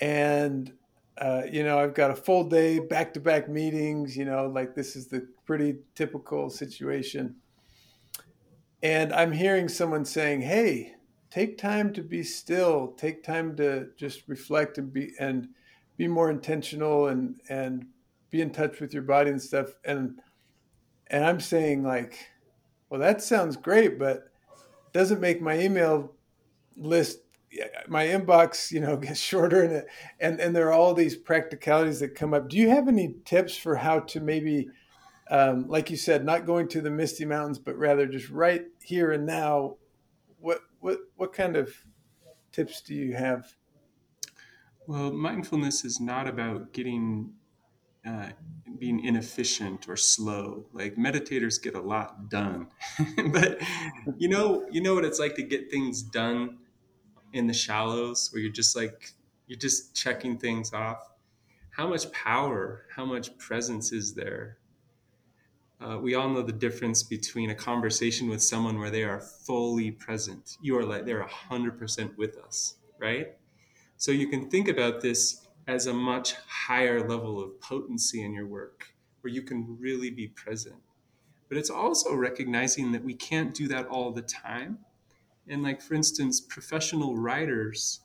and 0.00 0.72
uh, 1.20 1.42
you 1.50 1.64
know 1.64 1.78
i've 1.78 1.94
got 1.94 2.10
a 2.10 2.16
full 2.16 2.44
day 2.44 2.78
back-to-back 2.78 3.48
meetings 3.48 4.16
you 4.16 4.24
know 4.24 4.46
like 4.46 4.74
this 4.74 4.96
is 4.96 5.08
the 5.08 5.26
pretty 5.44 5.76
typical 5.94 6.50
situation. 6.50 7.36
And 8.82 9.12
i'm 9.12 9.32
hearing 9.32 9.68
someone 9.68 10.04
saying 10.04 10.42
hey 10.42 10.94
take 11.30 11.58
time 11.58 11.92
to 11.92 12.02
be 12.02 12.22
still. 12.22 12.94
Take 12.96 13.22
time 13.22 13.54
to 13.56 13.88
just 13.96 14.28
reflect 14.28 14.78
and 14.78 14.92
be 14.92 15.12
and 15.18 15.48
be 15.96 16.08
more 16.08 16.30
intentional 16.30 17.08
and 17.08 17.40
and 17.48 17.86
be 18.30 18.40
in 18.40 18.50
touch 18.50 18.80
with 18.80 18.92
your 18.92 19.02
body 19.02 19.30
and 19.30 19.42
stuff. 19.42 19.74
And 19.84 20.20
and 21.10 21.24
i'm 21.24 21.40
saying 21.40 21.82
like 21.82 22.30
well 22.88 23.00
that 23.00 23.22
sounds 23.22 23.56
great 23.56 23.98
but 23.98 24.30
doesn't 24.92 25.20
make 25.20 25.40
my 25.40 25.58
email 25.58 26.12
list 26.76 27.20
my 27.88 28.06
inbox, 28.06 28.70
you 28.70 28.80
know, 28.80 28.96
gets 28.98 29.20
shorter, 29.20 29.62
and 29.62 29.84
and 30.20 30.40
and 30.40 30.54
there 30.54 30.68
are 30.68 30.72
all 30.72 30.94
these 30.94 31.16
practicalities 31.16 32.00
that 32.00 32.14
come 32.14 32.34
up. 32.34 32.48
Do 32.48 32.56
you 32.56 32.70
have 32.70 32.88
any 32.88 33.14
tips 33.24 33.56
for 33.56 33.76
how 33.76 34.00
to 34.00 34.20
maybe, 34.20 34.68
um, 35.30 35.66
like 35.68 35.90
you 35.90 35.96
said, 35.96 36.24
not 36.24 36.46
going 36.46 36.68
to 36.68 36.80
the 36.80 36.90
misty 36.90 37.24
mountains, 37.24 37.58
but 37.58 37.76
rather 37.76 38.06
just 38.06 38.30
right 38.30 38.62
here 38.82 39.12
and 39.12 39.26
now? 39.26 39.76
What 40.40 40.60
what 40.80 40.98
what 41.16 41.32
kind 41.32 41.56
of 41.56 41.74
tips 42.52 42.80
do 42.82 42.94
you 42.94 43.14
have? 43.14 43.54
Well, 44.86 45.12
mindfulness 45.12 45.84
is 45.84 46.00
not 46.00 46.26
about 46.26 46.72
getting 46.72 47.32
uh, 48.06 48.30
being 48.78 49.04
inefficient 49.04 49.88
or 49.88 49.96
slow. 49.96 50.66
Like 50.72 50.96
meditators 50.96 51.60
get 51.60 51.74
a 51.74 51.80
lot 51.80 52.30
done, 52.30 52.68
but 53.32 53.60
you 54.16 54.28
know, 54.28 54.66
you 54.70 54.80
know 54.80 54.94
what 54.94 55.04
it's 55.04 55.18
like 55.18 55.34
to 55.36 55.42
get 55.42 55.70
things 55.70 56.02
done 56.02 56.58
in 57.32 57.46
the 57.46 57.52
shallows, 57.52 58.30
where 58.32 58.40
you're 58.42 58.52
just 58.52 58.76
like 58.76 59.12
you're 59.46 59.58
just 59.58 59.94
checking 59.94 60.38
things 60.38 60.72
off. 60.72 61.10
How 61.70 61.88
much 61.88 62.10
power, 62.12 62.86
how 62.94 63.04
much 63.04 63.36
presence 63.38 63.92
is 63.92 64.14
there? 64.14 64.58
Uh, 65.80 65.96
we 65.98 66.14
all 66.14 66.28
know 66.28 66.42
the 66.42 66.52
difference 66.52 67.04
between 67.04 67.50
a 67.50 67.54
conversation 67.54 68.28
with 68.28 68.42
someone 68.42 68.78
where 68.80 68.90
they 68.90 69.04
are 69.04 69.20
fully 69.20 69.92
present. 69.92 70.56
You 70.60 70.76
are 70.78 70.84
like 70.84 71.06
they're 71.06 71.22
hundred 71.22 71.78
percent 71.78 72.18
with 72.18 72.36
us, 72.36 72.76
right? 72.98 73.36
So 73.96 74.10
you 74.10 74.28
can 74.28 74.50
think 74.50 74.68
about 74.68 75.00
this 75.00 75.46
as 75.68 75.86
a 75.86 75.94
much 75.94 76.34
higher 76.46 77.06
level 77.06 77.42
of 77.42 77.60
potency 77.60 78.22
in 78.22 78.32
your 78.32 78.46
work 78.46 78.88
where 79.20 79.32
you 79.32 79.42
can 79.42 79.76
really 79.78 80.10
be 80.10 80.28
present. 80.28 80.76
But 81.48 81.58
it's 81.58 81.70
also 81.70 82.14
recognizing 82.14 82.92
that 82.92 83.04
we 83.04 83.14
can't 83.14 83.54
do 83.54 83.68
that 83.68 83.86
all 83.86 84.10
the 84.12 84.22
time. 84.22 84.78
And, 85.48 85.62
like, 85.62 85.80
for 85.80 85.94
instance, 85.94 86.40
professional 86.40 87.16
writers, 87.16 88.00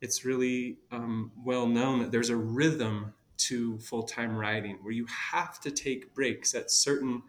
it's 0.00 0.24
really 0.24 0.78
um, 0.90 1.32
well 1.44 1.66
known 1.66 2.00
that 2.00 2.12
there's 2.12 2.30
a 2.30 2.36
rhythm 2.36 3.14
to 3.38 3.78
full 3.78 4.02
time 4.02 4.36
writing 4.36 4.78
where 4.82 4.92
you 4.92 5.06
have 5.06 5.60
to 5.60 5.70
take 5.70 6.12
breaks 6.14 6.54
at 6.54 6.70
certain, 6.70 7.22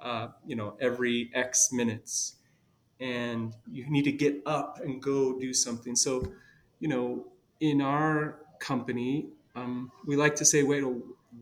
uh, 0.00 0.28
you 0.46 0.56
know, 0.56 0.74
every 0.80 1.30
X 1.34 1.72
minutes. 1.72 2.36
And 3.00 3.54
you 3.70 3.88
need 3.90 4.04
to 4.04 4.12
get 4.12 4.42
up 4.46 4.80
and 4.82 5.02
go 5.02 5.38
do 5.38 5.52
something. 5.52 5.96
So, 5.96 6.32
you 6.78 6.88
know, 6.88 7.26
in 7.60 7.80
our 7.80 8.38
company, 8.60 9.28
um, 9.54 9.90
we 10.06 10.16
like 10.16 10.36
to 10.36 10.44
say, 10.44 10.62
wait, 10.62 10.84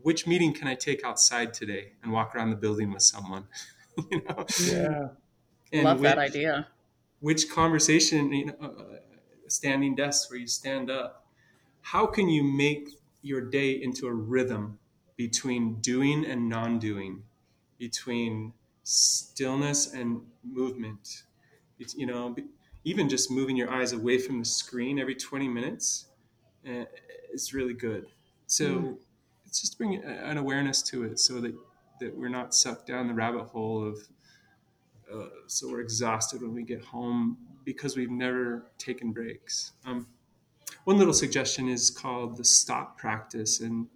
which 0.01 0.27
meeting 0.27 0.53
can 0.53 0.67
I 0.67 0.75
take 0.75 1.03
outside 1.05 1.53
today 1.53 1.93
and 2.03 2.11
walk 2.11 2.35
around 2.35 2.49
the 2.49 2.55
building 2.55 2.91
with 2.91 3.03
someone? 3.03 3.45
you 4.11 4.21
know? 4.23 4.45
Yeah. 4.61 5.07
And 5.71 5.83
Love 5.83 5.99
which, 5.99 6.09
that 6.09 6.17
idea. 6.17 6.67
Which 7.21 7.49
conversation, 7.49 8.33
you 8.33 8.45
know, 8.47 8.55
uh, 8.61 8.97
standing 9.47 9.95
desks 9.95 10.29
where 10.29 10.39
you 10.39 10.47
stand 10.47 10.89
up, 10.91 11.25
how 11.81 12.05
can 12.05 12.29
you 12.29 12.43
make 12.43 12.89
your 13.21 13.41
day 13.41 13.71
into 13.81 14.07
a 14.07 14.13
rhythm 14.13 14.79
between 15.17 15.75
doing 15.81 16.25
and 16.25 16.49
non 16.49 16.79
doing, 16.79 17.23
between 17.77 18.53
stillness 18.83 19.93
and 19.93 20.21
movement? 20.43 21.23
It's, 21.79 21.95
you 21.95 22.05
know, 22.05 22.35
even 22.83 23.09
just 23.09 23.31
moving 23.31 23.55
your 23.55 23.71
eyes 23.71 23.93
away 23.93 24.17
from 24.17 24.39
the 24.39 24.45
screen 24.45 24.99
every 24.99 25.15
20 25.15 25.47
minutes 25.47 26.07
uh, 26.67 26.85
is 27.33 27.53
really 27.53 27.73
good. 27.73 28.07
So 28.47 28.65
mm. 28.65 28.97
it's 29.45 29.61
just 29.61 29.77
bringing 29.77 30.03
an 30.03 30.37
awareness 30.37 30.81
to 30.83 31.03
it 31.03 31.19
so 31.19 31.39
that, 31.41 31.53
that 31.99 32.15
we're 32.17 32.29
not 32.29 32.53
sucked 32.53 32.87
down 32.87 33.07
the 33.07 33.13
rabbit 33.13 33.45
hole 33.45 33.87
of, 33.87 33.97
uh, 35.13 35.27
so 35.47 35.69
we're 35.69 35.81
exhausted 35.81 36.41
when 36.41 36.53
we 36.53 36.63
get 36.63 36.83
home 36.83 37.37
because 37.65 37.95
we've 37.95 38.11
never 38.11 38.71
taken 38.77 39.11
breaks. 39.11 39.73
Um, 39.85 40.07
one 40.83 40.97
little 40.97 41.13
suggestion 41.13 41.67
is 41.67 41.89
called 41.89 42.37
the 42.37 42.43
stop 42.43 42.97
practice. 42.97 43.59
And 43.59 43.87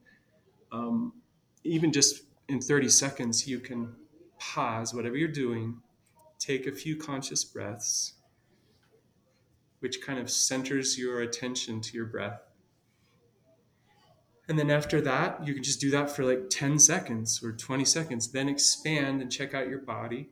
um, 0.72 1.14
even 1.64 1.92
just 1.92 2.24
in 2.48 2.62
30 2.62 2.90
seconds, 2.90 3.48
you 3.48 3.60
can 3.60 3.96
pause 4.40 4.94
whatever 4.94 5.16
you're 5.16 5.28
doing, 5.28 5.82
take 6.38 6.68
a 6.68 6.72
few 6.72 6.96
conscious 6.96 7.44
breaths, 7.44 8.14
which 9.80 10.02
kind 10.02 10.20
of 10.20 10.30
centers 10.30 10.98
your 10.98 11.22
attention 11.22 11.82
to 11.82 11.94
your 11.96 12.06
breath. 12.06 12.42
And 14.48 14.60
then 14.60 14.70
after 14.70 15.02
that, 15.02 15.46
you 15.46 15.56
can 15.56 15.64
just 15.64 15.82
do 15.82 15.90
that 15.92 16.12
for 16.12 16.24
like 16.24 16.50
10 16.52 16.78
seconds 16.78 17.42
or 17.44 17.52
20 17.52 17.84
seconds. 17.84 18.32
Then 18.32 18.48
expand 18.48 19.22
and 19.22 19.32
check 19.32 19.56
out 19.56 19.68
your 19.68 19.80
body. 19.80 20.30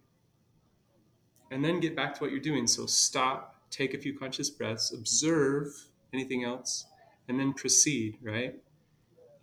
And 1.53 1.63
then 1.63 1.79
get 1.79 1.95
back 1.95 2.15
to 2.15 2.24
what 2.24 2.31
you're 2.31 2.39
doing. 2.39 2.65
So 2.65 2.88
stop, 2.88 3.55
take 3.69 3.93
a 3.93 3.98
few 4.00 4.17
conscious 4.17 4.50
breaths, 4.50 4.91
observe 4.91 5.67
anything 6.12 6.43
else, 6.43 6.88
and 7.27 7.39
then 7.39 7.53
proceed, 7.53 8.17
right? 8.24 8.55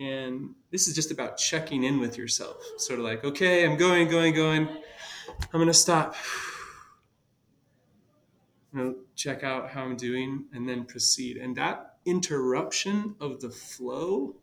And 0.01 0.51
this 0.73 0.89
is 0.89 0.95
just 0.95 1.13
about 1.13 1.37
checking 1.37 1.85
in 1.85 2.01
with 2.01 2.19
yourself. 2.19 2.57
Sort 2.79 2.99
of 2.99 3.05
like, 3.05 3.25
okay, 3.25 3.65
I'm 3.65 3.77
going, 3.77 4.09
going, 4.09 4.35
going. 4.35 4.67
I'm 4.67 5.61
going 5.61 5.69
to 5.69 5.75
stop. 5.75 6.17
You 8.73 8.79
know, 8.79 8.95
check 9.15 9.45
out 9.45 9.71
how 9.71 9.85
I'm 9.85 9.97
doing 9.97 10.47
and 10.53 10.69
then 10.69 10.87
proceed. 10.87 11.37
And 11.37 11.55
that 11.57 11.99
interruption 12.07 13.15
of 13.21 13.41
the 13.41 13.51
flow 13.51 14.35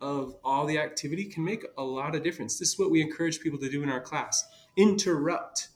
of 0.00 0.34
all 0.44 0.66
the 0.66 0.78
activity 0.78 1.26
can 1.26 1.44
make 1.44 1.64
a 1.78 1.84
lot 1.84 2.16
of 2.16 2.24
difference. 2.24 2.58
This 2.58 2.70
is 2.70 2.78
what 2.80 2.90
we 2.90 3.00
encourage 3.00 3.38
people 3.38 3.60
to 3.60 3.70
do 3.70 3.84
in 3.84 3.88
our 3.88 4.00
class. 4.00 4.44
Interrupt 4.76 5.68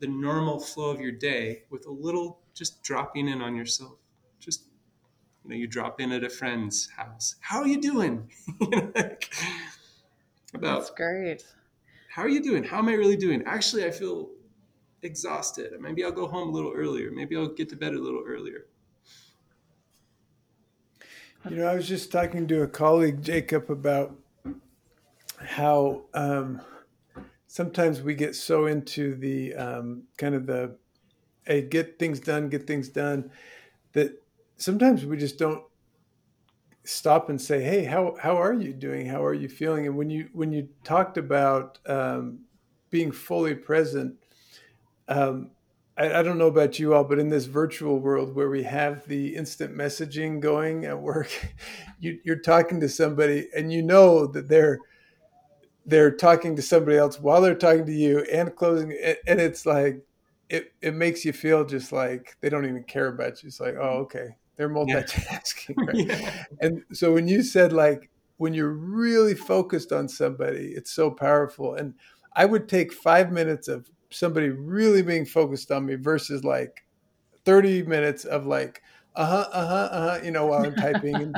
the 0.00 0.06
normal 0.06 0.58
flow 0.58 0.90
of 0.90 1.00
your 1.00 1.12
day 1.12 1.62
with 1.70 1.86
a 1.86 1.90
little 1.90 2.40
just 2.54 2.82
dropping 2.82 3.28
in 3.28 3.42
on 3.42 3.54
yourself. 3.54 3.98
Just 4.38 4.64
you 5.44 5.50
know, 5.50 5.56
you 5.56 5.66
drop 5.66 6.00
in 6.00 6.12
at 6.12 6.24
a 6.24 6.28
friend's 6.28 6.88
house. 6.96 7.36
How 7.40 7.60
are 7.60 7.68
you 7.68 7.80
doing? 7.80 8.30
like, 8.60 9.32
about 10.54 10.80
That's 10.80 10.90
great. 10.90 11.44
How 12.10 12.22
are 12.22 12.28
you 12.28 12.42
doing? 12.42 12.64
How 12.64 12.78
am 12.78 12.88
I 12.88 12.94
really 12.94 13.16
doing? 13.16 13.42
Actually, 13.46 13.84
I 13.84 13.90
feel 13.90 14.30
exhausted. 15.02 15.72
Maybe 15.78 16.04
I'll 16.04 16.12
go 16.12 16.26
home 16.26 16.48
a 16.48 16.52
little 16.52 16.72
earlier. 16.72 17.10
Maybe 17.10 17.36
I'll 17.36 17.48
get 17.48 17.68
to 17.70 17.76
bed 17.76 17.94
a 17.94 17.98
little 17.98 18.24
earlier. 18.26 18.66
You 21.48 21.56
know, 21.56 21.66
I 21.66 21.74
was 21.74 21.86
just 21.86 22.10
talking 22.10 22.48
to 22.48 22.62
a 22.62 22.66
colleague, 22.66 23.22
Jacob, 23.22 23.70
about 23.70 24.16
how 25.38 26.02
um, 26.12 26.60
sometimes 27.46 28.02
we 28.02 28.14
get 28.14 28.34
so 28.34 28.66
into 28.66 29.14
the 29.16 29.54
um, 29.54 30.04
kind 30.18 30.34
of 30.34 30.46
the 30.46 30.76
hey, 31.46 31.62
get 31.62 31.98
things 31.98 32.18
done, 32.20 32.48
get 32.48 32.66
things 32.66 32.88
done, 32.88 33.30
that 33.92 34.20
sometimes 34.56 35.04
we 35.04 35.16
just 35.16 35.38
don't 35.38 35.62
stop 36.84 37.28
and 37.28 37.40
say, 37.40 37.62
hey, 37.62 37.84
how 37.84 38.16
how 38.20 38.36
are 38.36 38.52
you 38.52 38.72
doing? 38.72 39.06
How 39.06 39.24
are 39.24 39.34
you 39.34 39.48
feeling? 39.48 39.86
And 39.86 39.96
when 39.96 40.10
you 40.10 40.28
when 40.32 40.52
you 40.52 40.68
talked 40.84 41.18
about 41.18 41.78
um, 41.86 42.40
being 42.90 43.12
fully 43.12 43.54
present, 43.54 44.16
um, 45.08 45.50
I, 45.96 46.18
I, 46.18 46.22
don't 46.22 46.38
know 46.38 46.48
about 46.48 46.78
you 46.78 46.94
all, 46.94 47.04
but 47.04 47.18
in 47.18 47.28
this 47.28 47.46
virtual 47.46 47.98
world 47.98 48.34
where 48.34 48.50
we 48.50 48.64
have 48.64 49.06
the 49.06 49.36
instant 49.36 49.76
messaging 49.76 50.40
going 50.40 50.84
at 50.84 51.00
work, 51.00 51.30
you, 52.00 52.18
you're 52.24 52.40
talking 52.40 52.80
to 52.80 52.88
somebody 52.88 53.48
and 53.56 53.72
you 53.72 53.82
know 53.82 54.26
that 54.26 54.48
they're 54.48 54.80
they're 55.86 56.10
talking 56.10 56.56
to 56.56 56.62
somebody 56.62 56.96
else 56.96 57.20
while 57.20 57.40
they're 57.40 57.54
talking 57.54 57.86
to 57.86 57.92
you 57.92 58.26
and 58.32 58.54
closing 58.56 58.92
and 59.26 59.40
it's 59.40 59.64
like 59.64 60.02
it, 60.48 60.72
it 60.80 60.94
makes 60.94 61.24
you 61.24 61.32
feel 61.32 61.64
just 61.64 61.92
like 61.92 62.36
they 62.40 62.48
don't 62.48 62.66
even 62.66 62.84
care 62.84 63.08
about 63.08 63.42
you. 63.42 63.48
It's 63.48 63.60
like, 63.60 63.74
oh, 63.74 63.98
okay. 64.04 64.36
They're 64.56 64.70
multitasking. 64.70 65.74
Right? 65.76 65.94
yeah. 66.06 66.44
And 66.60 66.82
so 66.92 67.12
when 67.12 67.28
you 67.28 67.42
said 67.42 67.72
like 67.72 68.10
when 68.38 68.54
you're 68.54 68.72
really 68.72 69.34
focused 69.34 69.92
on 69.92 70.08
somebody, 70.08 70.72
it's 70.74 70.92
so 70.92 71.10
powerful. 71.10 71.74
And 71.74 71.94
I 72.34 72.44
would 72.44 72.68
take 72.68 72.92
five 72.92 73.32
minutes 73.32 73.68
of 73.68 73.90
somebody 74.10 74.50
really 74.50 75.02
being 75.02 75.26
focused 75.26 75.70
on 75.70 75.86
me 75.86 75.96
versus 75.96 76.44
like 76.44 76.84
30 77.44 77.84
minutes 77.84 78.24
of 78.24 78.46
like 78.46 78.82
uh-huh 79.16 79.48
uh-huh 79.52 79.88
uh-huh 79.90 80.18
you 80.22 80.30
know 80.30 80.46
while 80.46 80.64
i'm 80.64 80.74
typing 80.74 81.14
and 81.14 81.36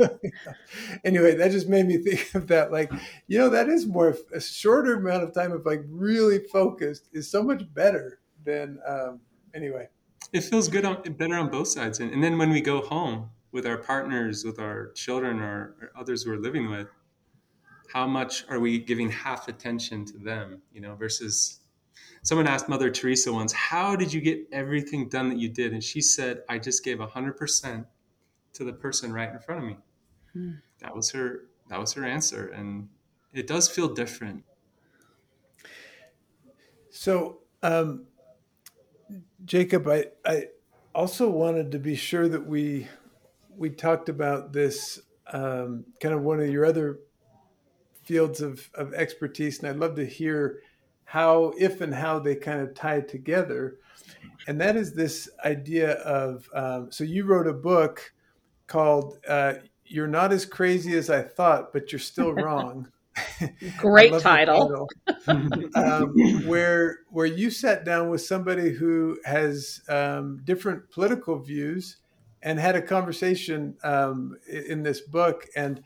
anyway 1.04 1.34
that 1.34 1.50
just 1.50 1.68
made 1.68 1.86
me 1.86 1.98
think 1.98 2.34
of 2.34 2.46
that 2.46 2.72
like 2.72 2.90
you 3.26 3.38
know 3.38 3.48
that 3.48 3.68
is 3.68 3.86
more 3.86 4.16
a 4.32 4.40
shorter 4.40 4.94
amount 4.94 5.22
of 5.22 5.34
time 5.34 5.52
of 5.52 5.66
like 5.66 5.82
really 5.88 6.38
focused 6.38 7.08
is 7.12 7.30
so 7.30 7.42
much 7.42 7.62
better 7.74 8.20
than 8.44 8.78
um 8.86 9.20
anyway. 9.54 9.88
It 10.32 10.42
feels 10.42 10.68
good 10.68 10.84
on 10.84 11.02
better 11.14 11.34
on 11.34 11.50
both 11.50 11.68
sides 11.68 12.00
and, 12.00 12.12
and 12.12 12.22
then 12.22 12.38
when 12.38 12.50
we 12.50 12.60
go 12.60 12.80
home 12.80 13.30
with 13.52 13.66
our 13.66 13.78
partners 13.78 14.44
with 14.44 14.58
our 14.58 14.92
children 14.92 15.40
or, 15.40 15.74
or 15.80 15.90
others 15.96 16.26
we're 16.26 16.36
living 16.36 16.70
with 16.70 16.88
how 17.92 18.06
much 18.06 18.44
are 18.48 18.58
we 18.58 18.78
giving 18.78 19.10
half 19.10 19.48
attention 19.48 20.04
to 20.04 20.18
them 20.18 20.60
you 20.72 20.80
know 20.80 20.94
versus 20.94 21.60
someone 22.26 22.48
asked 22.48 22.68
Mother 22.68 22.90
Teresa 22.90 23.32
once, 23.32 23.52
How 23.52 23.94
did 23.94 24.12
you 24.12 24.20
get 24.20 24.40
everything 24.50 25.08
done 25.08 25.28
that 25.28 25.38
you 25.38 25.48
did? 25.48 25.72
And 25.72 25.82
she 25.82 26.00
said, 26.00 26.42
I 26.48 26.58
just 26.58 26.84
gave 26.84 26.98
100% 26.98 27.86
to 28.54 28.64
the 28.64 28.72
person 28.72 29.12
right 29.12 29.30
in 29.30 29.38
front 29.38 29.62
of 29.62 29.66
me. 29.66 29.76
Hmm. 30.32 30.52
That 30.80 30.94
was 30.94 31.10
her 31.12 31.42
that 31.68 31.80
was 31.80 31.92
her 31.94 32.04
answer 32.04 32.48
and 32.48 32.88
it 33.32 33.46
does 33.46 33.68
feel 33.68 33.88
different. 33.88 34.44
So, 36.90 37.38
um, 37.62 38.04
Jacob, 39.44 39.86
I, 39.86 40.06
I 40.24 40.46
also 40.94 41.28
wanted 41.28 41.70
to 41.72 41.78
be 41.78 41.94
sure 41.94 42.28
that 42.28 42.46
we 42.46 42.88
we 43.56 43.70
talked 43.70 44.08
about 44.08 44.52
this 44.52 45.00
um, 45.32 45.84
kind 46.00 46.14
of 46.14 46.22
one 46.22 46.40
of 46.40 46.48
your 46.48 46.64
other 46.64 46.98
fields 48.04 48.40
of, 48.40 48.68
of 48.74 48.94
expertise, 48.94 49.58
and 49.58 49.68
I'd 49.68 49.76
love 49.76 49.96
to 49.96 50.06
hear 50.06 50.60
how, 51.06 51.54
if 51.58 51.80
and 51.80 51.94
how 51.94 52.18
they 52.18 52.34
kind 52.34 52.60
of 52.60 52.74
tie 52.74 53.00
together. 53.00 53.78
And 54.48 54.60
that 54.60 54.76
is 54.76 54.92
this 54.92 55.28
idea 55.44 55.92
of 55.92 56.48
um, 56.52 56.92
so 56.92 57.04
you 57.04 57.24
wrote 57.24 57.46
a 57.46 57.52
book 57.52 58.12
called 58.66 59.18
uh, 59.26 59.54
"You're 59.84 60.06
Not 60.06 60.32
as 60.32 60.44
Crazy 60.44 60.96
as 60.96 61.10
I 61.10 61.22
Thought, 61.22 61.72
but 61.72 61.90
You're 61.90 61.98
Still 61.98 62.32
Wrong." 62.34 62.88
Great 63.78 64.12
title. 64.20 64.86
title. 65.06 65.68
um, 65.74 66.46
where 66.46 66.98
where 67.10 67.26
you 67.26 67.50
sat 67.50 67.84
down 67.84 68.10
with 68.10 68.20
somebody 68.20 68.70
who 68.70 69.18
has 69.24 69.80
um, 69.88 70.42
different 70.44 70.90
political 70.90 71.38
views 71.38 71.96
and 72.42 72.58
had 72.60 72.76
a 72.76 72.82
conversation 72.82 73.76
um, 73.82 74.36
in 74.48 74.82
this 74.82 75.00
book 75.00 75.46
and 75.56 75.82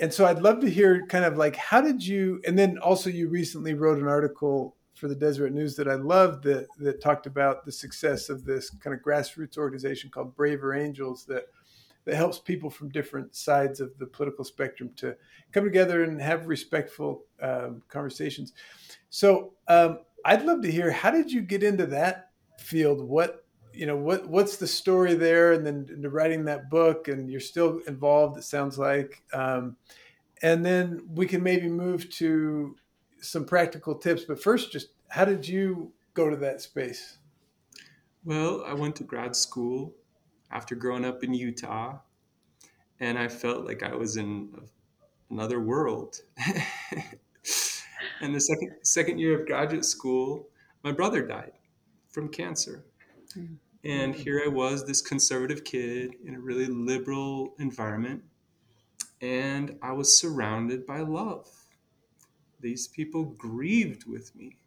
and 0.00 0.12
so 0.12 0.26
I'd 0.26 0.40
love 0.40 0.60
to 0.60 0.70
hear 0.70 1.06
kind 1.06 1.24
of 1.24 1.36
like 1.36 1.56
how 1.56 1.80
did 1.80 2.04
you 2.04 2.40
and 2.46 2.58
then 2.58 2.78
also 2.78 3.10
you 3.10 3.28
recently 3.28 3.74
wrote 3.74 3.98
an 3.98 4.08
article 4.08 4.76
for 4.94 5.08
the 5.08 5.14
Deseret 5.14 5.52
News 5.52 5.76
that 5.76 5.88
I 5.88 5.94
loved 5.94 6.44
that 6.44 6.66
that 6.78 7.00
talked 7.00 7.26
about 7.26 7.64
the 7.64 7.72
success 7.72 8.28
of 8.28 8.44
this 8.44 8.70
kind 8.70 8.94
of 8.94 9.02
grassroots 9.02 9.56
organization 9.56 10.10
called 10.10 10.34
Braver 10.34 10.74
Angels 10.74 11.24
that 11.26 11.44
that 12.04 12.16
helps 12.16 12.38
people 12.38 12.70
from 12.70 12.88
different 12.88 13.36
sides 13.36 13.80
of 13.80 13.96
the 13.98 14.06
political 14.06 14.44
spectrum 14.44 14.90
to 14.96 15.14
come 15.52 15.64
together 15.64 16.04
and 16.04 16.20
have 16.20 16.46
respectful 16.46 17.24
um, 17.42 17.82
conversations. 17.88 18.54
So 19.10 19.52
um, 19.68 19.98
I'd 20.24 20.42
love 20.42 20.62
to 20.62 20.70
hear 20.70 20.90
how 20.90 21.10
did 21.10 21.30
you 21.30 21.42
get 21.42 21.62
into 21.62 21.84
that 21.86 22.30
field? 22.58 23.06
What 23.06 23.44
you 23.78 23.86
know 23.86 23.94
what 23.94 24.28
what's 24.28 24.56
the 24.56 24.66
story 24.66 25.14
there, 25.14 25.52
and 25.52 25.64
then 25.64 25.86
into 25.88 26.10
writing 26.10 26.46
that 26.46 26.68
book, 26.68 27.06
and 27.06 27.30
you're 27.30 27.38
still 27.38 27.78
involved. 27.86 28.36
It 28.36 28.42
sounds 28.42 28.76
like, 28.76 29.22
um, 29.32 29.76
and 30.42 30.66
then 30.66 31.06
we 31.14 31.26
can 31.26 31.44
maybe 31.44 31.68
move 31.68 32.10
to 32.14 32.74
some 33.20 33.44
practical 33.44 33.94
tips. 33.94 34.24
But 34.24 34.42
first, 34.42 34.72
just 34.72 34.88
how 35.06 35.24
did 35.24 35.46
you 35.46 35.92
go 36.14 36.28
to 36.28 36.34
that 36.38 36.60
space? 36.60 37.18
Well, 38.24 38.64
I 38.66 38.74
went 38.74 38.96
to 38.96 39.04
grad 39.04 39.36
school 39.36 39.94
after 40.50 40.74
growing 40.74 41.04
up 41.04 41.22
in 41.22 41.32
Utah, 41.32 42.00
and 42.98 43.16
I 43.16 43.28
felt 43.28 43.64
like 43.64 43.84
I 43.84 43.94
was 43.94 44.16
in 44.16 44.58
another 45.30 45.60
world. 45.60 46.16
and 48.20 48.34
the 48.34 48.40
second 48.40 48.72
second 48.82 49.20
year 49.20 49.38
of 49.38 49.46
graduate 49.46 49.84
school, 49.84 50.48
my 50.82 50.90
brother 50.90 51.24
died 51.24 51.52
from 52.10 52.28
cancer. 52.28 52.84
Mm-hmm. 53.36 53.54
And 53.88 54.14
here 54.14 54.42
I 54.44 54.48
was, 54.48 54.86
this 54.86 55.00
conservative 55.00 55.64
kid 55.64 56.14
in 56.24 56.34
a 56.34 56.40
really 56.40 56.66
liberal 56.66 57.54
environment, 57.58 58.22
and 59.20 59.78
I 59.82 59.92
was 59.92 60.16
surrounded 60.16 60.86
by 60.86 61.00
love. 61.00 61.48
These 62.60 62.88
people 62.88 63.24
grieved 63.24 64.06
with 64.06 64.34
me 64.36 64.58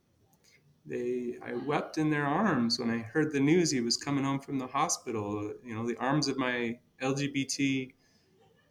they 0.85 1.37
I 1.41 1.53
wept 1.53 1.97
in 1.97 2.09
their 2.09 2.25
arms 2.25 2.79
when 2.79 2.89
I 2.89 2.99
heard 2.99 3.31
the 3.31 3.39
news 3.39 3.71
he 3.71 3.81
was 3.81 3.97
coming 3.97 4.23
home 4.23 4.39
from 4.39 4.57
the 4.57 4.67
hospital. 4.67 5.53
You 5.63 5.75
know, 5.75 5.87
the 5.87 5.97
arms 5.97 6.27
of 6.27 6.37
my 6.37 6.77
LGBT 7.01 7.93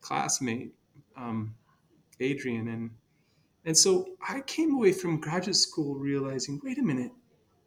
classmate, 0.00 0.74
um, 1.16 1.54
Adrian, 2.18 2.68
and 2.68 2.90
and 3.64 3.76
so 3.76 4.06
I 4.26 4.40
came 4.40 4.74
away 4.74 4.92
from 4.92 5.20
graduate 5.20 5.56
school 5.56 5.94
realizing, 5.94 6.60
wait 6.64 6.78
a 6.78 6.82
minute, 6.82 7.12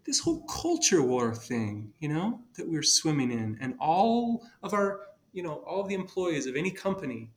this 0.06 0.20
whole 0.20 0.42
culture 0.44 1.02
war 1.02 1.34
thing, 1.34 1.94
you 2.00 2.10
know, 2.10 2.42
that 2.56 2.68
we're 2.68 2.84
swimming 2.84 3.32
in, 3.32 3.58
and 3.62 3.76
all 3.80 4.46
of 4.62 4.74
our, 4.74 5.02
you 5.32 5.44
know, 5.44 5.64
all 5.68 5.82
of 5.82 5.88
the 5.88 5.96
employees 5.96 6.46
of 6.46 6.56
any 6.56 6.72
company, 6.72 7.30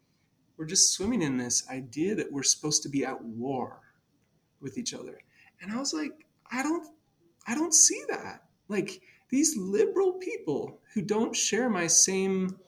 we're 0.56 0.66
just 0.66 0.92
swimming 0.92 1.22
in 1.22 1.36
this 1.36 1.68
idea 1.68 2.14
that 2.14 2.32
we're 2.32 2.42
supposed 2.42 2.82
to 2.82 2.88
be 2.88 3.04
at 3.04 3.22
war 3.22 3.80
with 4.60 4.78
each 4.78 4.94
other. 4.94 5.18
And 5.60 5.72
I 5.72 5.78
was 5.78 5.92
like, 5.92 6.26
I 6.50 6.62
don't 6.62 6.88
I 7.46 7.54
don't 7.54 7.74
see 7.74 8.02
that. 8.08 8.42
Like 8.68 9.00
these 9.28 9.56
liberal 9.56 10.14
people 10.14 10.80
who 10.94 11.02
don't 11.02 11.34
share 11.34 11.68
my 11.68 11.86
same 11.86 12.58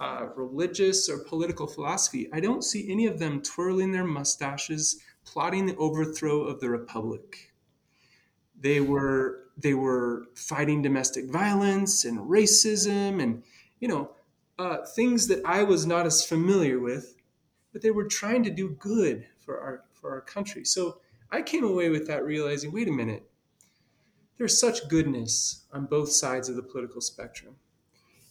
uh, 0.00 0.26
religious 0.34 1.08
or 1.08 1.18
political 1.18 1.66
philosophy, 1.66 2.28
I 2.32 2.40
don't 2.40 2.64
see 2.64 2.90
any 2.90 3.06
of 3.06 3.18
them 3.18 3.40
twirling 3.42 3.92
their 3.92 4.04
mustaches, 4.04 4.98
plotting 5.24 5.66
the 5.66 5.76
overthrow 5.76 6.42
of 6.42 6.58
the 6.60 6.70
republic. 6.70 7.51
They 8.62 8.80
were 8.80 9.40
they 9.56 9.74
were 9.74 10.28
fighting 10.34 10.80
domestic 10.80 11.30
violence 11.30 12.04
and 12.04 12.18
racism 12.18 13.22
and 13.22 13.42
you 13.80 13.88
know 13.88 14.12
uh, 14.58 14.78
things 14.94 15.26
that 15.28 15.42
I 15.44 15.62
was 15.62 15.84
not 15.86 16.06
as 16.06 16.24
familiar 16.24 16.78
with, 16.78 17.16
but 17.72 17.82
they 17.82 17.90
were 17.90 18.04
trying 18.04 18.44
to 18.44 18.50
do 18.50 18.70
good 18.70 19.26
for 19.44 19.60
our 19.60 19.84
for 19.92 20.10
our 20.10 20.20
country. 20.20 20.64
So 20.64 21.00
I 21.30 21.42
came 21.42 21.64
away 21.64 21.88
with 21.88 22.06
that 22.06 22.24
realizing, 22.24 22.72
wait 22.72 22.88
a 22.88 22.92
minute, 22.92 23.28
there's 24.38 24.58
such 24.58 24.88
goodness 24.88 25.64
on 25.72 25.86
both 25.86 26.10
sides 26.10 26.48
of 26.48 26.56
the 26.56 26.62
political 26.62 27.00
spectrum. 27.00 27.56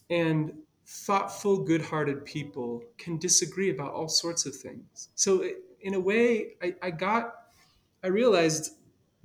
And 0.09 0.53
thoughtful, 0.85 1.63
good 1.63 1.81
hearted 1.81 2.25
people 2.25 2.83
can 2.97 3.17
disagree 3.17 3.69
about 3.69 3.93
all 3.93 4.09
sorts 4.09 4.45
of 4.45 4.55
things. 4.55 5.09
So, 5.15 5.43
in 5.81 5.93
a 5.93 5.99
way, 5.99 6.55
I, 6.61 6.75
I, 6.81 6.91
got, 6.91 7.33
I 8.03 8.07
realized 8.07 8.73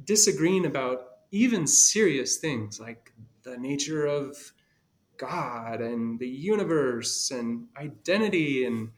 disagreeing 0.04 0.66
about 0.66 1.02
even 1.30 1.66
serious 1.66 2.36
things 2.36 2.80
like 2.80 3.12
the 3.42 3.56
nature 3.56 4.06
of 4.06 4.36
God 5.16 5.80
and 5.80 6.18
the 6.18 6.28
universe 6.28 7.30
and 7.30 7.66
identity 7.76 8.64
and 8.64 8.90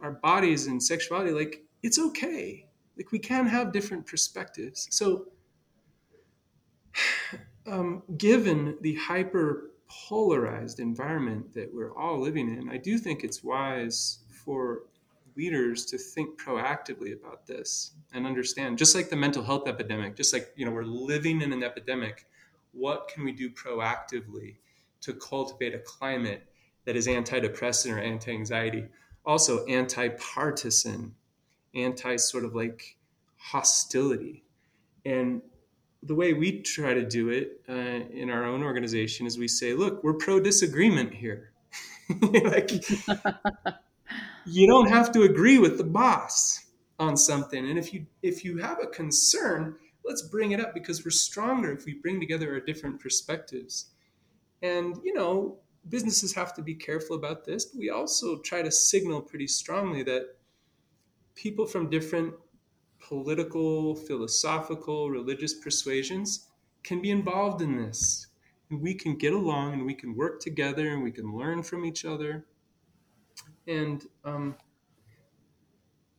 our 0.00 0.12
bodies 0.12 0.66
and 0.66 0.82
sexuality, 0.82 1.32
like 1.32 1.62
it's 1.82 1.98
okay. 1.98 2.66
Like 2.96 3.12
we 3.12 3.18
can 3.18 3.46
have 3.46 3.72
different 3.72 4.06
perspectives. 4.06 4.88
So, 4.90 5.26
um, 7.66 8.02
given 8.16 8.78
the 8.80 8.94
hyper 8.96 9.70
polarized 9.88 10.80
environment 10.80 11.52
that 11.54 11.72
we're 11.72 11.96
all 11.96 12.20
living 12.20 12.54
in, 12.56 12.70
I 12.70 12.76
do 12.76 12.98
think 12.98 13.24
it's 13.24 13.42
wise 13.42 14.20
for 14.44 14.82
leaders 15.40 15.84
to 15.86 15.96
think 15.96 16.38
proactively 16.38 17.12
about 17.18 17.46
this 17.46 17.92
and 18.12 18.26
understand 18.26 18.76
just 18.76 18.94
like 18.94 19.08
the 19.08 19.16
mental 19.16 19.42
health 19.42 19.66
epidemic 19.66 20.14
just 20.14 20.32
like 20.32 20.52
you 20.56 20.64
know 20.66 20.70
we're 20.70 20.82
living 20.84 21.40
in 21.40 21.52
an 21.52 21.62
epidemic 21.62 22.26
what 22.72 23.08
can 23.08 23.24
we 23.24 23.32
do 23.32 23.48
proactively 23.50 24.56
to 25.00 25.12
cultivate 25.14 25.74
a 25.74 25.78
climate 25.78 26.42
that 26.84 26.94
is 26.94 27.06
antidepressant 27.06 27.94
or 27.94 27.98
anti-anxiety 27.98 28.84
also 29.24 29.64
anti-partisan 29.66 31.14
anti 31.74 32.16
sort 32.16 32.44
of 32.44 32.54
like 32.54 32.96
hostility 33.36 34.44
and 35.06 35.40
the 36.02 36.14
way 36.14 36.32
we 36.32 36.62
try 36.62 36.94
to 36.94 37.04
do 37.04 37.28
it 37.28 37.60
uh, 37.68 37.72
in 37.72 38.30
our 38.30 38.44
own 38.44 38.62
organization 38.62 39.26
is 39.26 39.38
we 39.38 39.48
say, 39.48 39.74
look, 39.74 40.02
we're 40.02 40.14
pro 40.14 40.40
disagreement 40.40 41.12
here. 41.12 41.52
like, 42.20 42.70
you 44.46 44.66
don't 44.66 44.88
have 44.88 45.12
to 45.12 45.22
agree 45.22 45.58
with 45.58 45.78
the 45.78 45.84
boss 45.84 46.66
on 46.98 47.16
something. 47.16 47.68
And 47.68 47.78
if 47.78 47.92
you 47.92 48.06
if 48.22 48.44
you 48.44 48.58
have 48.58 48.78
a 48.82 48.86
concern, 48.86 49.76
let's 50.04 50.22
bring 50.22 50.52
it 50.52 50.60
up 50.60 50.74
because 50.74 51.04
we're 51.04 51.10
stronger 51.10 51.72
if 51.72 51.84
we 51.86 51.94
bring 51.94 52.20
together 52.20 52.52
our 52.52 52.60
different 52.60 53.00
perspectives. 53.00 53.90
And 54.62 54.98
you 55.02 55.14
know, 55.14 55.58
businesses 55.88 56.34
have 56.34 56.54
to 56.54 56.62
be 56.62 56.74
careful 56.74 57.16
about 57.16 57.44
this, 57.44 57.64
but 57.64 57.78
we 57.78 57.90
also 57.90 58.38
try 58.38 58.62
to 58.62 58.70
signal 58.70 59.22
pretty 59.22 59.46
strongly 59.46 60.02
that 60.04 60.36
people 61.34 61.66
from 61.66 61.88
different 61.88 62.34
political, 63.00 63.94
philosophical, 63.94 65.10
religious 65.10 65.54
persuasions 65.54 66.48
can 66.82 67.00
be 67.00 67.10
involved 67.10 67.62
in 67.62 67.76
this. 67.76 68.26
And 68.70 68.80
we 68.80 68.94
can 68.94 69.16
get 69.16 69.32
along 69.32 69.72
and 69.72 69.86
we 69.86 69.94
can 69.94 70.14
work 70.14 70.40
together 70.40 70.90
and 70.90 71.02
we 71.02 71.10
can 71.10 71.34
learn 71.34 71.62
from 71.62 71.84
each 71.84 72.04
other. 72.04 72.44
And 73.70 74.04
um, 74.24 74.56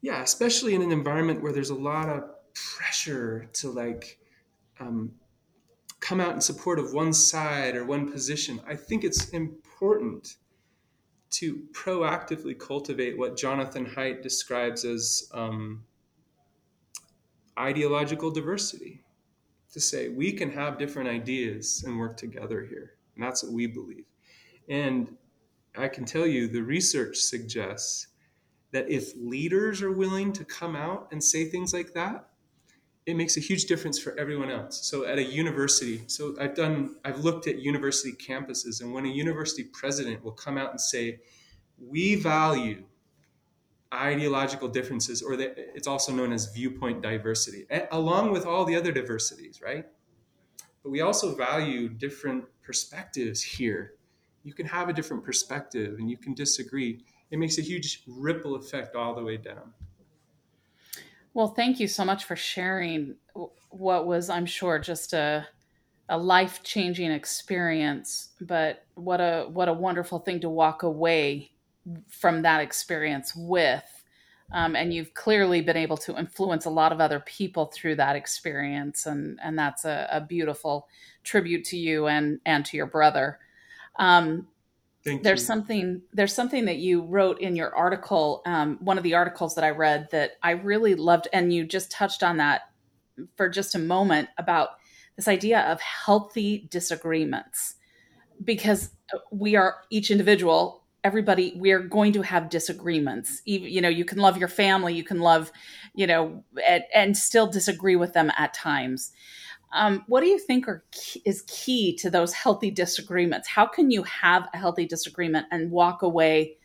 yeah, 0.01 0.21
especially 0.23 0.73
in 0.73 0.81
an 0.81 0.91
environment 0.91 1.43
where 1.43 1.51
there's 1.51 1.69
a 1.69 1.75
lot 1.75 2.07
of 2.07 2.23
pressure 2.53 3.49
to 3.53 3.69
like 3.69 4.19
um, 4.79 5.11
come 5.99 6.21
out 6.21 6.33
in 6.33 6.41
support 6.41 6.79
of 6.79 6.93
one 6.93 7.13
side 7.13 7.75
or 7.75 7.85
one 7.85 8.09
position, 8.11 8.61
I 8.65 8.75
think 8.75 9.03
it's 9.03 9.29
important 9.29 10.37
to 11.31 11.63
proactively 11.73 12.57
cultivate 12.57 13.17
what 13.17 13.37
Jonathan 13.37 13.85
Haidt 13.85 14.21
describes 14.21 14.85
as 14.85 15.29
um, 15.33 15.83
ideological 17.57 18.31
diversity 18.31 19.03
to 19.71 19.79
say 19.79 20.09
we 20.09 20.33
can 20.33 20.51
have 20.51 20.77
different 20.77 21.09
ideas 21.09 21.83
and 21.85 21.97
work 21.97 22.17
together 22.17 22.63
here. 22.63 22.93
And 23.15 23.23
that's 23.23 23.43
what 23.43 23.53
we 23.53 23.67
believe. 23.67 24.05
And 24.67 25.15
I 25.75 25.87
can 25.87 26.05
tell 26.05 26.27
you 26.27 26.47
the 26.47 26.63
research 26.63 27.17
suggests 27.17 28.07
that 28.71 28.89
if 28.89 29.13
leaders 29.15 29.81
are 29.81 29.91
willing 29.91 30.33
to 30.33 30.45
come 30.45 30.75
out 30.75 31.09
and 31.11 31.23
say 31.23 31.45
things 31.45 31.73
like 31.73 31.93
that, 31.93 32.27
it 33.05 33.15
makes 33.15 33.35
a 33.35 33.39
huge 33.39 33.65
difference 33.65 33.97
for 33.97 34.17
everyone 34.19 34.51
else. 34.51 34.85
So 34.87 35.05
at 35.05 35.17
a 35.17 35.23
university, 35.23 36.03
so 36.07 36.35
I've 36.39 36.55
done, 36.55 36.97
I've 37.03 37.23
looked 37.23 37.47
at 37.47 37.59
university 37.59 38.13
campuses, 38.13 38.81
and 38.81 38.93
when 38.93 39.05
a 39.05 39.09
university 39.09 39.63
president 39.63 40.23
will 40.23 40.33
come 40.33 40.57
out 40.57 40.69
and 40.71 40.79
say, 40.79 41.19
"We 41.79 42.15
value 42.15 42.85
ideological 43.93 44.67
differences," 44.67 45.21
or 45.21 45.35
that 45.37 45.55
it's 45.57 45.87
also 45.87 46.13
known 46.13 46.31
as 46.31 46.53
viewpoint 46.53 47.01
diversity, 47.01 47.65
along 47.91 48.31
with 48.31 48.45
all 48.45 48.65
the 48.65 48.75
other 48.75 48.91
diversities, 48.91 49.61
right? 49.61 49.87
But 50.83 50.91
we 50.91 51.01
also 51.01 51.35
value 51.35 51.89
different 51.89 52.45
perspectives 52.61 53.41
here. 53.41 53.95
You 54.43 54.53
can 54.53 54.65
have 54.65 54.89
a 54.89 54.93
different 54.93 55.23
perspective, 55.23 55.99
and 55.99 56.09
you 56.09 56.17
can 56.17 56.33
disagree. 56.33 57.03
It 57.29 57.39
makes 57.39 57.57
a 57.57 57.61
huge 57.61 58.03
ripple 58.07 58.55
effect 58.55 58.95
all 58.95 59.13
the 59.13 59.23
way 59.23 59.37
down. 59.37 59.73
Well, 61.33 61.49
thank 61.49 61.79
you 61.79 61.87
so 61.87 62.03
much 62.03 62.25
for 62.25 62.35
sharing 62.35 63.15
what 63.69 64.05
was, 64.05 64.29
I'm 64.29 64.45
sure, 64.45 64.79
just 64.79 65.13
a 65.13 65.47
a 66.09 66.17
life 66.17 66.61
changing 66.61 67.09
experience. 67.09 68.31
But 68.41 68.83
what 68.95 69.21
a 69.21 69.47
what 69.49 69.69
a 69.69 69.73
wonderful 69.73 70.19
thing 70.19 70.41
to 70.41 70.49
walk 70.49 70.83
away 70.83 71.51
from 72.09 72.41
that 72.41 72.61
experience 72.61 73.33
with. 73.35 73.83
Um, 74.53 74.75
and 74.75 74.93
you've 74.93 75.13
clearly 75.13 75.61
been 75.61 75.77
able 75.77 75.95
to 75.97 76.17
influence 76.19 76.65
a 76.65 76.69
lot 76.69 76.91
of 76.91 76.99
other 76.99 77.21
people 77.21 77.67
through 77.67 77.95
that 77.95 78.17
experience, 78.17 79.05
and 79.05 79.39
and 79.41 79.57
that's 79.57 79.85
a, 79.85 80.09
a 80.11 80.19
beautiful 80.19 80.89
tribute 81.23 81.63
to 81.65 81.77
you 81.77 82.07
and 82.07 82.41
and 82.45 82.65
to 82.65 82.75
your 82.75 82.87
brother. 82.87 83.39
Um, 83.97 84.47
there's 85.03 85.25
you. 85.25 85.37
something 85.37 86.01
there's 86.13 86.33
something 86.33 86.65
that 86.65 86.77
you 86.77 87.01
wrote 87.01 87.41
in 87.41 87.55
your 87.55 87.75
article 87.75 88.43
um, 88.45 88.77
one 88.81 88.99
of 88.99 89.03
the 89.03 89.15
articles 89.15 89.55
that 89.55 89.63
i 89.63 89.71
read 89.71 90.07
that 90.11 90.33
i 90.43 90.51
really 90.51 90.93
loved 90.93 91.27
and 91.33 91.51
you 91.51 91.65
just 91.65 91.89
touched 91.89 92.21
on 92.21 92.37
that 92.37 92.71
for 93.35 93.49
just 93.49 93.75
a 93.75 93.79
moment 93.79 94.29
about 94.37 94.69
this 95.15 95.27
idea 95.27 95.61
of 95.61 95.79
healthy 95.81 96.67
disagreements. 96.69 97.75
Because 98.43 98.91
we 99.31 99.55
are 99.55 99.75
each 99.89 100.09
individual 100.09 100.79
everybody 101.03 101.55
we 101.57 101.71
are 101.71 101.79
going 101.79 102.13
to 102.13 102.21
have 102.21 102.49
disagreements. 102.49 103.41
Even, 103.45 103.69
you 103.69 103.81
know 103.81 103.89
you 103.89 104.05
can 104.05 104.19
love 104.19 104.37
your 104.37 104.47
family 104.47 104.93
you 104.93 105.03
can 105.03 105.19
love 105.19 105.51
you 105.95 106.05
know 106.07 106.43
and, 106.67 106.83
and 106.93 107.17
still 107.17 107.47
disagree 107.47 107.95
with 107.95 108.13
them 108.13 108.31
at 108.37 108.53
times 108.53 109.11
um, 109.73 110.03
what 110.07 110.21
do 110.21 110.27
you 110.27 110.39
think 110.39 110.67
are 110.67 110.83
key, 110.91 111.21
is 111.25 111.43
key 111.47 111.95
to 111.97 112.09
those 112.09 112.33
healthy 112.33 112.71
disagreements? 112.71 113.47
How 113.47 113.65
can 113.65 113.91
you 113.91 114.03
have 114.03 114.47
a 114.53 114.57
healthy 114.57 114.85
disagreement 114.85 115.47
and 115.51 115.71
walk 115.71 116.01
away 116.01 116.57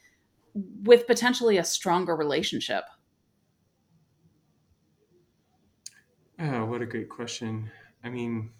with 0.55 1.07
potentially 1.07 1.59
a 1.59 1.65
stronger 1.65 2.17
relationship? 2.17 2.85
Oh, 6.39 6.65
what 6.67 6.83
a 6.83 6.87
great 6.87 7.09
question. 7.09 7.71
I 8.05 8.11
mean, 8.11 8.51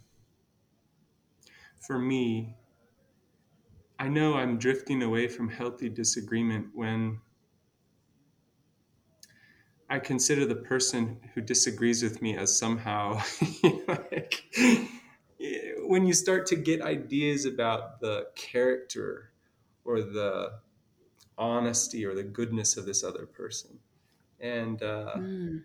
for 1.81 1.99
me, 1.99 2.57
I 3.99 4.09
know 4.09 4.35
I'm 4.35 4.59
drifting 4.59 5.03
away 5.03 5.29
from 5.29 5.49
healthy 5.49 5.89
disagreement 5.89 6.69
when 6.75 7.21
I 9.89 9.99
consider 10.01 10.45
the 10.47 10.57
person 10.57 11.19
who 11.35 11.41
disagrees 11.41 12.03
with 12.03 12.21
me 12.21 12.37
as 12.37 12.57
somehow 12.57 13.23
like 13.89 14.45
when 15.85 16.07
you 16.07 16.13
start 16.13 16.47
to 16.47 16.57
get 16.57 16.83
ideas 16.83 17.45
about 17.45 18.01
the 18.01 18.27
character 18.35 19.31
or 19.85 20.03
the 20.03 20.55
honesty 21.39 22.05
or 22.05 22.15
the 22.15 22.25
goodness 22.25 22.77
of 22.77 22.87
this 22.87 23.05
other 23.05 23.27
person 23.27 23.79
and 24.41 24.83
uh, 24.83 25.15
mm. 25.17 25.63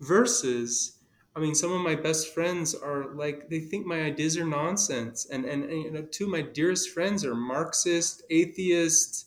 versus 0.00 0.98
i 1.36 1.40
mean 1.40 1.54
some 1.54 1.72
of 1.72 1.80
my 1.80 1.94
best 1.94 2.32
friends 2.32 2.74
are 2.74 3.12
like 3.14 3.48
they 3.50 3.58
think 3.58 3.84
my 3.84 4.02
ideas 4.02 4.38
are 4.38 4.46
nonsense 4.46 5.26
and 5.26 5.44
and, 5.44 5.64
and 5.64 5.82
you 5.82 5.90
know 5.90 6.02
two 6.02 6.24
of 6.24 6.30
my 6.30 6.42
dearest 6.42 6.90
friends 6.90 7.24
are 7.24 7.34
marxist 7.34 8.22
atheists 8.30 9.26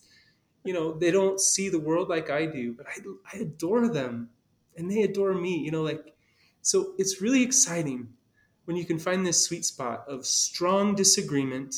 you 0.64 0.72
know 0.72 0.92
they 0.92 1.10
don't 1.10 1.40
see 1.40 1.68
the 1.68 1.78
world 1.78 2.08
like 2.08 2.30
i 2.30 2.44
do 2.46 2.72
but 2.72 2.86
i, 2.86 3.00
I 3.32 3.40
adore 3.40 3.88
them 3.88 4.30
and 4.76 4.90
they 4.90 5.02
adore 5.02 5.34
me 5.34 5.58
you 5.58 5.70
know 5.70 5.82
like 5.82 6.14
so 6.62 6.94
it's 6.98 7.22
really 7.22 7.42
exciting 7.42 8.08
when 8.68 8.76
you 8.76 8.84
can 8.84 8.98
find 8.98 9.24
this 9.24 9.42
sweet 9.42 9.64
spot 9.64 10.04
of 10.06 10.26
strong 10.26 10.94
disagreement 10.94 11.74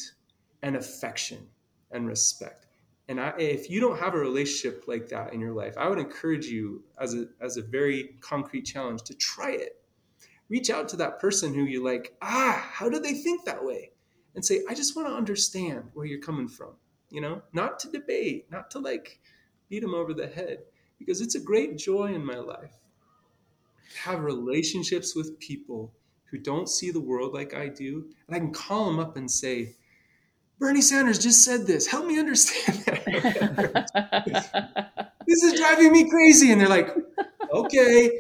and 0.63 0.75
affection 0.75 1.47
and 1.93 2.09
respect. 2.09 2.67
And 3.09 3.21
I, 3.21 3.33
if 3.39 3.71
you 3.71 3.81
don't 3.81 4.01
have 4.01 4.15
a 4.15 4.19
relationship 4.19 4.85
like 4.89 5.09
that 5.11 5.33
in 5.33 5.39
your 5.39 5.53
life 5.53 5.75
i 5.79 5.89
would 5.89 6.01
encourage 6.01 6.47
you 6.47 6.83
as 7.01 7.15
a, 7.15 7.27
as 7.41 7.57
a 7.57 7.63
very 7.63 8.17
concrete 8.21 8.63
challenge 8.63 9.03
to 9.05 9.15
try 9.15 9.53
it. 9.53 9.81
Reach 10.49 10.69
out 10.69 10.89
to 10.89 10.97
that 10.97 11.21
person 11.21 11.55
who 11.55 11.63
you 11.63 11.81
like 11.81 12.17
ah 12.23 12.69
how 12.73 12.89
do 12.89 12.99
they 12.99 13.15
think 13.15 13.45
that 13.45 13.65
way? 13.65 13.93
And 14.35 14.45
say 14.45 14.63
i 14.69 14.75
just 14.75 14.97
want 14.97 15.07
to 15.07 15.15
understand 15.15 15.85
where 15.95 16.07
you're 16.07 16.21
coming 16.21 16.49
from 16.49 16.75
you 17.11 17.21
know, 17.21 17.43
not 17.53 17.79
to 17.81 17.91
debate, 17.91 18.47
not 18.51 18.71
to 18.71 18.79
like 18.79 19.21
beat 19.69 19.81
them 19.81 19.95
over 19.95 20.15
the 20.15 20.29
head, 20.29 20.61
because 20.99 21.21
it's 21.21 21.35
a 21.35 21.41
great 21.41 21.77
joy 21.77 22.07
in 22.07 22.25
my 22.25 22.39
life. 22.39 22.75
To 23.93 23.99
have 23.99 24.21
relationships 24.21 25.15
with 25.17 25.39
people 25.41 25.93
who 26.31 26.39
don't 26.39 26.69
see 26.69 26.91
the 26.91 27.01
world 27.01 27.35
like 27.35 27.55
I 27.55 27.69
do, 27.69 28.07
and 28.27 28.37
I 28.37 28.39
can 28.39 28.53
call 28.53 28.87
them 28.87 29.01
up 29.01 29.17
and 29.17 29.31
say, 29.31 29.75
Bernie 30.61 30.83
Sanders 30.83 31.19
just 31.19 31.43
said 31.45 31.67
this. 31.67 31.87
Help 31.87 32.07
me 32.07 32.19
understand 32.19 32.79
that. 32.85 33.91
this 35.27 35.43
is 35.43 35.59
driving 35.59 35.91
me 35.91 36.09
crazy. 36.09 36.53
And 36.53 36.61
they're 36.61 36.69
like, 36.69 36.95
okay, 37.51 38.11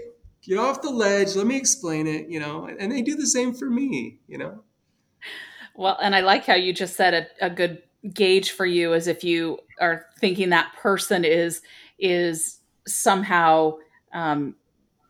get 0.42 0.58
off 0.58 0.80
the 0.80 0.90
ledge. 0.90 1.36
Let 1.36 1.46
me 1.46 1.56
explain 1.56 2.06
it, 2.06 2.28
you 2.28 2.40
know, 2.40 2.64
and 2.66 2.90
they 2.90 3.02
do 3.02 3.14
the 3.14 3.26
same 3.26 3.52
for 3.52 3.68
me, 3.68 4.20
you 4.26 4.38
know. 4.38 4.64
Well, 5.74 5.98
and 6.00 6.16
I 6.16 6.20
like 6.20 6.46
how 6.46 6.54
you 6.54 6.72
just 6.72 6.96
said 6.96 7.14
a, 7.14 7.46
a 7.46 7.50
good 7.50 7.82
gauge 8.12 8.52
for 8.52 8.66
you 8.66 8.94
as 8.94 9.06
if 9.06 9.22
you 9.24 9.58
are 9.80 10.06
thinking 10.18 10.50
that 10.50 10.72
person 10.80 11.24
is 11.24 11.62
is 11.98 12.60
somehow 12.86 13.74
um, 14.12 14.54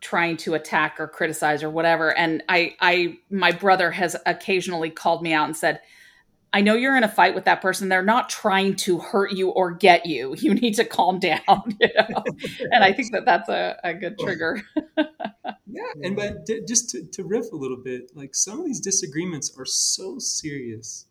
trying 0.01 0.37
to 0.39 0.55
attack 0.55 0.99
or 0.99 1.07
criticize 1.07 1.63
or 1.63 1.71
whatever. 1.71 2.17
And 2.17 2.43
I, 2.49 2.75
I, 2.81 3.19
my 3.31 3.53
brother 3.53 3.91
has 3.91 4.17
occasionally 4.27 4.91
called 4.91 5.23
me 5.23 5.33
out 5.33 5.47
and 5.47 5.57
said, 5.57 5.81
I 6.53 6.63
know 6.63 6.75
you're 6.75 6.97
in 6.97 7.05
a 7.05 7.09
fight 7.09 7.35
with 7.35 7.45
that 7.45 7.63
person. 7.63 7.89
They're 7.89 8.03
not 8.03 8.29
trying 8.29 8.75
to 8.77 8.99
hurt 8.99 9.33
you 9.33 9.51
or 9.51 9.71
get 9.71 10.07
you. 10.07 10.35
You 10.41 10.55
need 10.55 10.75
to 10.75 10.85
calm 10.85 11.21
down. 11.21 11.41
You 11.81 11.89
know? 11.97 12.25
and 12.73 12.83
I 12.83 12.93
think 12.93 13.13
that 13.13 13.25
that's 13.25 13.49
a, 13.49 13.79
a 13.85 13.95
good 13.95 14.19
trigger. 14.19 14.61
yeah. 14.97 15.93
And 16.03 16.17
but 16.17 16.47
just 16.67 16.91
to, 16.91 17.05
to 17.13 17.25
riff 17.25 17.53
a 17.53 17.57
little 17.57 17.77
bit, 17.77 18.11
like 18.15 18.35
some 18.35 18.59
of 18.59 18.67
these 18.67 18.81
disagreements 18.81 19.53
are 19.57 19.67
so 19.67 20.19
serious 20.19 21.07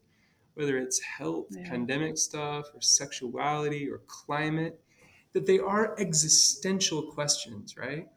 whether 0.60 0.78
it's 0.78 1.00
health, 1.00 1.46
yeah. 1.52 1.70
pandemic 1.70 2.18
stuff, 2.18 2.66
or 2.74 2.82
sexuality, 2.82 3.90
or 3.90 4.02
climate, 4.08 4.78
that 5.32 5.46
they 5.46 5.58
are 5.58 5.98
existential 5.98 7.02
questions, 7.02 7.78
right? 7.78 8.10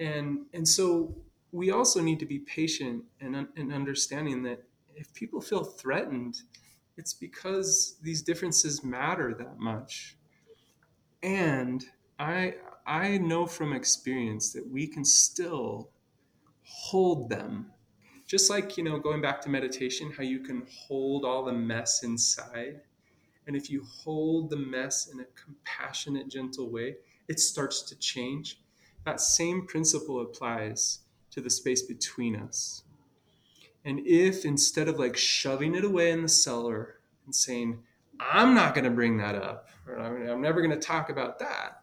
And 0.00 0.46
and 0.54 0.66
so 0.66 1.14
we 1.52 1.70
also 1.70 2.00
need 2.00 2.18
to 2.20 2.24
be 2.24 2.38
patient 2.38 3.04
and, 3.20 3.46
and 3.54 3.70
understanding 3.70 4.42
that 4.44 4.64
if 4.96 5.12
people 5.12 5.42
feel 5.42 5.62
threatened, 5.62 6.40
it's 6.96 7.12
because 7.12 7.96
these 8.00 8.22
differences 8.22 8.82
matter 8.82 9.34
that 9.34 9.58
much. 9.58 10.16
And 11.22 11.84
I 12.18 12.54
I 12.86 13.18
know 13.18 13.46
from 13.46 13.74
experience 13.74 14.54
that 14.54 14.66
we 14.66 14.86
can 14.86 15.04
still 15.04 15.90
hold 16.62 17.28
them 17.28 17.72
just 18.32 18.48
like 18.48 18.78
you 18.78 18.82
know 18.82 18.98
going 18.98 19.20
back 19.20 19.40
to 19.42 19.50
meditation 19.50 20.10
how 20.16 20.22
you 20.22 20.40
can 20.40 20.66
hold 20.86 21.24
all 21.24 21.44
the 21.44 21.52
mess 21.52 22.02
inside 22.02 22.80
and 23.46 23.54
if 23.54 23.68
you 23.68 23.84
hold 23.84 24.48
the 24.48 24.56
mess 24.56 25.08
in 25.12 25.20
a 25.20 25.24
compassionate 25.44 26.28
gentle 26.28 26.70
way 26.70 26.96
it 27.28 27.40
starts 27.40 27.82
to 27.82 27.94
change. 27.96 28.58
That 29.04 29.20
same 29.20 29.66
principle 29.66 30.20
applies 30.20 31.00
to 31.30 31.40
the 31.40 31.50
space 31.50 31.82
between 31.82 32.36
us. 32.36 32.84
And 33.84 34.00
if 34.06 34.44
instead 34.44 34.88
of 34.88 34.98
like 34.98 35.16
shoving 35.16 35.74
it 35.74 35.84
away 35.84 36.10
in 36.10 36.22
the 36.22 36.28
cellar 36.28 36.98
and 37.24 37.34
saying 37.34 37.82
i'm 38.20 38.54
not 38.54 38.74
going 38.74 38.84
to 38.84 38.90
bring 38.90 39.16
that 39.16 39.34
up 39.34 39.68
or 39.88 39.98
i'm 39.98 40.40
never 40.40 40.60
going 40.60 40.70
to 40.70 40.86
talk 40.86 41.10
about 41.10 41.40
that 41.40 41.82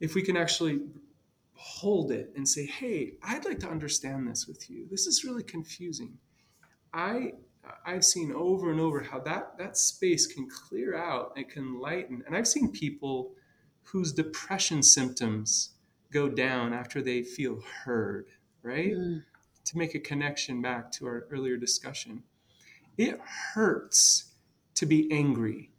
if 0.00 0.14
we 0.14 0.22
can 0.22 0.36
actually 0.36 0.80
hold 1.54 2.10
it 2.10 2.32
and 2.36 2.48
say, 2.48 2.66
"Hey, 2.66 3.14
I'd 3.22 3.44
like 3.44 3.60
to 3.60 3.68
understand 3.68 4.28
this 4.28 4.46
with 4.46 4.68
you. 4.70 4.86
This 4.90 5.06
is 5.06 5.24
really 5.24 5.42
confusing." 5.42 6.18
I 6.92 7.32
I've 7.84 8.04
seen 8.04 8.32
over 8.32 8.70
and 8.70 8.80
over 8.80 9.00
how 9.02 9.20
that 9.20 9.58
that 9.58 9.76
space 9.76 10.26
can 10.26 10.48
clear 10.48 10.96
out, 10.96 11.32
it 11.36 11.48
can 11.48 11.80
lighten, 11.80 12.22
and 12.26 12.36
I've 12.36 12.48
seen 12.48 12.70
people 12.70 13.32
whose 13.82 14.12
depression 14.12 14.82
symptoms 14.82 15.70
go 16.12 16.28
down 16.28 16.72
after 16.72 17.02
they 17.02 17.22
feel 17.22 17.60
heard, 17.84 18.26
right? 18.62 18.92
Mm. 18.92 19.22
To 19.64 19.78
make 19.78 19.94
a 19.94 20.00
connection 20.00 20.62
back 20.62 20.92
to 20.92 21.06
our 21.06 21.26
earlier 21.30 21.56
discussion. 21.56 22.22
It 22.96 23.18
hurts 23.54 24.32
to 24.74 24.86
be 24.86 25.10
angry. 25.10 25.70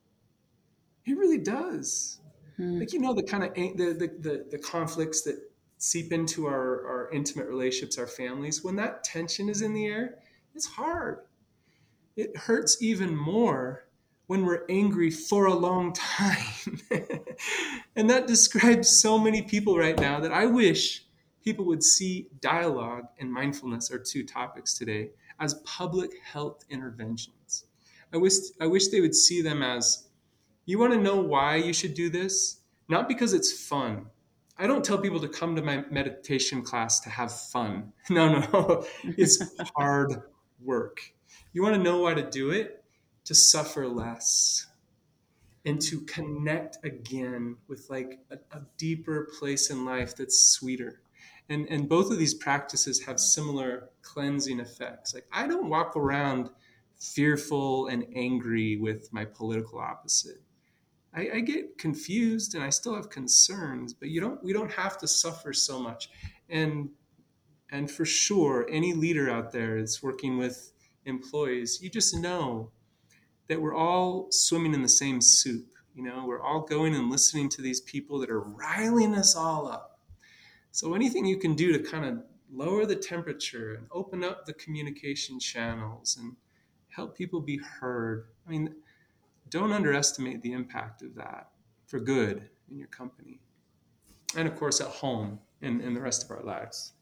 It 1.05 1.17
really 1.17 1.37
does. 1.37 2.19
Mm. 2.59 2.79
Like 2.79 2.93
you 2.93 2.99
know 2.99 3.13
the 3.13 3.23
kind 3.23 3.43
of 3.43 3.53
the, 3.53 3.93
the 3.93 4.07
the 4.19 4.45
the 4.51 4.57
conflicts 4.57 5.21
that 5.21 5.37
seep 5.85 6.11
into 6.11 6.47
our, 6.47 6.87
our 6.87 7.09
intimate 7.11 7.47
relationships, 7.47 7.99
our 7.99 8.07
families, 8.07 8.63
when 8.63 8.75
that 8.75 9.03
tension 9.03 9.49
is 9.49 9.61
in 9.61 9.73
the 9.73 9.85
air, 9.85 10.15
it's 10.55 10.65
hard. 10.65 11.19
It 12.15 12.35
hurts 12.35 12.81
even 12.81 13.15
more 13.15 13.85
when 14.25 14.43
we're 14.43 14.65
angry 14.67 15.11
for 15.11 15.45
a 15.45 15.53
long 15.53 15.93
time. 15.93 16.79
and 17.95 18.09
that 18.09 18.25
describes 18.25 18.99
so 18.99 19.19
many 19.19 19.43
people 19.43 19.77
right 19.77 19.99
now 19.99 20.19
that 20.19 20.31
I 20.31 20.47
wish 20.47 21.05
people 21.43 21.65
would 21.65 21.83
see 21.83 22.29
dialogue 22.41 23.05
and 23.19 23.31
mindfulness, 23.31 23.91
our 23.91 23.99
two 23.99 24.25
topics 24.25 24.73
today, 24.75 25.11
as 25.39 25.53
public 25.65 26.11
health 26.23 26.65
interventions. 26.71 27.65
I 28.11 28.17
wish, 28.17 28.33
I 28.59 28.65
wish 28.65 28.87
they 28.87 29.01
would 29.01 29.13
see 29.13 29.43
them 29.43 29.61
as 29.61 30.07
you 30.65 30.79
want 30.79 30.93
to 30.93 30.99
know 30.99 31.17
why 31.17 31.57
you 31.57 31.73
should 31.73 31.93
do 31.93 32.09
this? 32.09 32.61
Not 32.89 33.07
because 33.07 33.33
it's 33.33 33.67
fun, 33.67 34.07
I 34.57 34.67
don't 34.67 34.85
tell 34.85 34.97
people 34.97 35.19
to 35.19 35.27
come 35.27 35.55
to 35.55 35.61
my 35.61 35.83
meditation 35.91 36.61
class 36.61 36.99
to 37.01 37.09
have 37.09 37.31
fun. 37.31 37.91
No, 38.09 38.39
no, 38.39 38.85
it's 39.03 39.43
hard 39.75 40.21
work. 40.61 41.01
You 41.53 41.63
want 41.63 41.75
to 41.75 41.81
know 41.81 42.01
why 42.01 42.13
to 42.13 42.29
do 42.29 42.51
it? 42.51 42.83
To 43.25 43.35
suffer 43.35 43.87
less 43.87 44.67
and 45.65 45.81
to 45.81 46.01
connect 46.01 46.77
again 46.85 47.57
with 47.67 47.87
like 47.89 48.19
a, 48.29 48.35
a 48.55 48.61
deeper 48.77 49.29
place 49.39 49.69
in 49.71 49.83
life 49.83 50.15
that's 50.15 50.39
sweeter. 50.39 51.01
And, 51.49 51.67
and 51.69 51.89
both 51.89 52.11
of 52.11 52.17
these 52.17 52.33
practices 52.33 53.03
have 53.05 53.19
similar 53.19 53.89
cleansing 54.01 54.59
effects. 54.59 55.13
Like, 55.13 55.25
I 55.31 55.47
don't 55.47 55.69
walk 55.69 55.95
around 55.95 56.49
fearful 56.99 57.87
and 57.87 58.05
angry 58.15 58.77
with 58.77 59.11
my 59.11 59.25
political 59.25 59.79
opposite. 59.79 60.41
I, 61.15 61.29
I, 61.35 61.39
get 61.39 61.77
confused 61.77 62.55
and 62.55 62.63
I 62.63 62.69
still 62.69 62.93
have 62.95 63.09
concerns, 63.09 63.93
but 63.93 64.09
you 64.09 64.19
don't 64.19 64.43
we 64.43 64.51
don't 64.53 64.71
have 64.71 64.97
to 64.99 65.07
suffer 65.07 65.53
so 65.53 65.79
much. 65.79 66.09
And 66.49 66.89
and 67.71 67.89
for 67.89 68.05
sure, 68.05 68.67
any 68.69 68.93
leader 68.93 69.29
out 69.29 69.51
there 69.51 69.79
that's 69.79 70.03
working 70.03 70.37
with 70.37 70.71
employees, 71.05 71.79
you 71.81 71.89
just 71.89 72.15
know 72.15 72.71
that 73.47 73.61
we're 73.61 73.75
all 73.75 74.27
swimming 74.31 74.73
in 74.73 74.81
the 74.81 74.89
same 74.89 75.21
soup. 75.21 75.67
You 75.95 76.03
know, 76.03 76.25
we're 76.27 76.41
all 76.41 76.61
going 76.61 76.93
and 76.95 77.09
listening 77.09 77.49
to 77.49 77.61
these 77.61 77.81
people 77.81 78.19
that 78.19 78.29
are 78.29 78.41
riling 78.41 79.15
us 79.15 79.35
all 79.35 79.67
up. 79.67 79.99
So 80.71 80.93
anything 80.93 81.25
you 81.25 81.37
can 81.37 81.55
do 81.55 81.71
to 81.71 81.79
kind 81.79 82.05
of 82.05 82.23
lower 82.51 82.85
the 82.85 82.95
temperature 82.95 83.75
and 83.75 83.87
open 83.91 84.23
up 84.23 84.45
the 84.45 84.53
communication 84.53 85.39
channels 85.39 86.17
and 86.19 86.35
help 86.89 87.17
people 87.17 87.39
be 87.39 87.57
heard. 87.57 88.25
I 88.45 88.51
mean, 88.51 88.75
don't 89.49 89.71
underestimate 89.71 90.41
the 90.41 90.53
impact 90.53 91.01
of 91.01 91.15
that 91.15 91.49
for 91.87 91.99
good 91.99 92.49
in 92.69 92.77
your 92.77 92.87
company. 92.87 93.39
And 94.35 94.47
of 94.47 94.55
course, 94.55 94.81
at 94.81 94.87
home 94.87 95.39
and 95.61 95.81
in 95.81 95.93
the 95.93 96.01
rest 96.01 96.23
of 96.23 96.31
our 96.31 96.43
lives. 96.43 96.93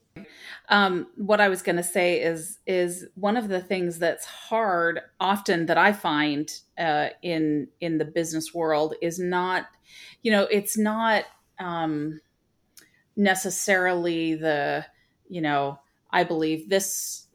Um, 0.70 1.08
what 1.16 1.42
I 1.42 1.50
was 1.50 1.64
going 1.64 1.78
to 1.78 1.84
say 1.84 2.22
is 2.22 2.60
is 2.68 3.08
one 3.16 3.36
of 3.36 3.48
the 3.48 3.62
things 3.62 3.98
that's 3.98 4.26
hard 4.26 5.02
often 5.20 5.66
that 5.66 5.78
I 5.78 5.92
find 5.92 6.52
uh, 6.78 7.10
in 7.24 7.68
in 7.82 7.98
the 7.98 8.06
business 8.06 8.54
world 8.54 8.94
is 9.02 9.18
not, 9.18 9.66
you 10.22 10.32
know, 10.32 10.44
it's 10.44 10.78
not 10.78 11.26
um, 11.60 12.22
necessarily 13.16 14.36
the, 14.36 14.86
you 15.28 15.42
know, 15.42 15.80
I 16.12 16.24
believe 16.24 16.70
this 16.70 17.28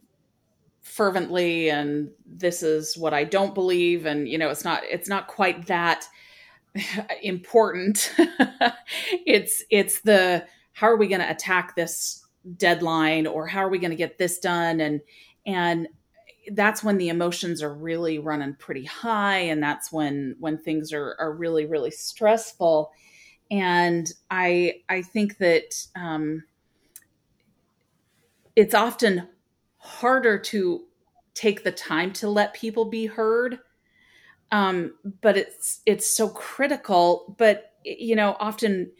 fervently 0.89 1.71
and 1.71 2.11
this 2.27 2.63
is 2.63 2.97
what 2.97 3.15
I 3.15 3.25
don't 3.25 3.55
believe. 3.55 4.07
And 4.07 4.29
you 4.29 4.39
know 4.39 4.49
it's 4.51 4.65
not 4.65 4.83
it's 4.85 5.09
not 5.09 5.29
quite 5.29 5.67
that 5.67 6.07
important. 7.23 8.15
It's 9.27 9.65
it's 9.71 10.01
the 10.01 10.47
how 10.73 10.89
are 10.89 10.97
we 10.97 11.09
going 11.09 11.21
to 11.21 11.31
attack 11.31 11.77
this 11.77 12.25
deadline 12.57 13.27
or 13.27 13.47
how 13.47 13.61
are 13.61 13.69
we 13.69 13.79
going 13.79 13.91
to 13.91 13.97
get 13.97 14.19
this 14.19 14.39
done? 14.39 14.81
And 14.81 15.01
and 15.47 15.89
that's 16.53 16.83
when 16.83 16.97
the 16.97 17.11
emotions 17.11 17.63
are 17.63 17.75
really 17.75 18.19
running 18.19 18.55
pretty 18.55 18.85
high. 18.85 19.39
And 19.39 19.63
that's 19.63 19.93
when 19.93 20.37
when 20.41 20.59
things 20.59 20.93
are 20.93 21.17
are 21.19 21.33
really 21.35 21.67
really 21.67 21.91
stressful. 21.91 22.91
And 23.51 24.11
i 24.31 24.75
i 24.89 25.03
think 25.03 25.39
that 25.39 25.87
um 25.97 26.45
it's 28.57 28.75
often 28.75 29.29
harder 29.89 30.39
to 30.39 30.85
take 31.35 31.65
the 31.65 31.73
time 31.73 32.13
to 32.13 32.29
let 32.29 32.53
people 32.53 32.85
be 32.85 33.07
heard. 33.07 33.59
Um, 34.53 34.95
but 35.21 35.37
it's 35.37 35.81
it's 35.85 36.07
so 36.07 36.31
critical 36.31 37.35
but 37.37 37.75
you 37.85 38.17
know 38.17 38.35
often 38.41 38.91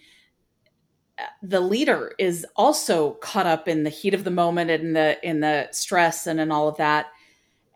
uh, 1.19 1.23
the 1.43 1.61
leader 1.61 2.13
is 2.19 2.45
also 2.55 3.13
caught 3.15 3.47
up 3.47 3.67
in 3.67 3.83
the 3.83 3.91
heat 3.91 4.13
of 4.13 4.25
the 4.25 4.31
moment 4.31 4.71
and 4.71 4.95
the 4.95 5.19
in 5.27 5.41
the 5.41 5.69
stress 5.71 6.27
and 6.27 6.39
in 6.39 6.53
all 6.53 6.69
of 6.69 6.77
that. 6.77 7.07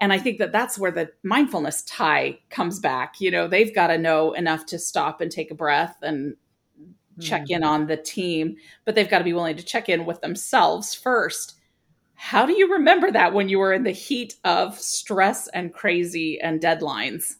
And 0.00 0.12
i 0.12 0.18
think 0.18 0.38
that 0.38 0.52
that's 0.52 0.78
where 0.78 0.90
the 0.90 1.10
mindfulness 1.22 1.82
tie 1.82 2.38
comes 2.50 2.78
back. 2.78 3.20
You 3.20 3.30
know 3.30 3.48
they've 3.48 3.74
got 3.74 3.86
to 3.86 3.98
know 3.98 4.32
enough 4.32 4.66
to 4.66 4.78
stop 4.78 5.20
and 5.20 5.30
take 5.30 5.50
a 5.50 5.54
breath 5.54 5.96
and 6.02 6.36
check 7.20 7.44
mm-hmm. 7.44 7.54
in 7.54 7.64
on 7.64 7.86
the 7.86 7.96
team 7.96 8.56
but 8.86 8.94
they've 8.94 9.10
got 9.10 9.18
to 9.18 9.24
be 9.24 9.34
willing 9.34 9.56
to 9.56 9.62
check 9.62 9.90
in 9.90 10.06
with 10.06 10.20
themselves 10.22 10.94
first 10.94 11.60
how 12.22 12.46
do 12.46 12.56
you 12.56 12.74
remember 12.74 13.10
that 13.10 13.34
when 13.34 13.48
you 13.48 13.58
were 13.58 13.72
in 13.72 13.82
the 13.82 13.90
heat 13.90 14.36
of 14.44 14.78
stress 14.78 15.48
and 15.48 15.74
crazy 15.74 16.40
and 16.40 16.60
deadlines? 16.60 17.34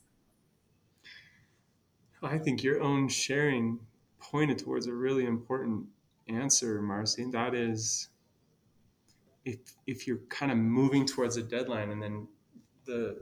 I 2.20 2.36
think 2.36 2.64
your 2.64 2.82
own 2.82 3.08
sharing 3.08 3.78
pointed 4.18 4.58
towards 4.58 4.88
a 4.88 4.92
really 4.92 5.24
important 5.24 5.86
answer, 6.26 6.82
Marcy, 6.82 7.22
and 7.22 7.32
that 7.32 7.54
is 7.54 8.08
if 9.44 9.58
if 9.86 10.08
you're 10.08 10.22
kind 10.28 10.50
of 10.50 10.58
moving 10.58 11.06
towards 11.06 11.36
a 11.36 11.44
deadline 11.44 11.90
and 11.90 12.02
then 12.02 12.26
the 12.84 13.20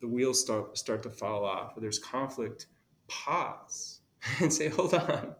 the 0.00 0.08
wheels 0.08 0.40
start 0.40 0.76
start 0.76 1.04
to 1.04 1.10
fall 1.10 1.44
off 1.44 1.76
or 1.76 1.80
there's 1.80 2.00
conflict, 2.00 2.66
pause 3.06 4.00
and 4.40 4.52
say, 4.52 4.68
hold 4.68 4.92
on 4.92 5.36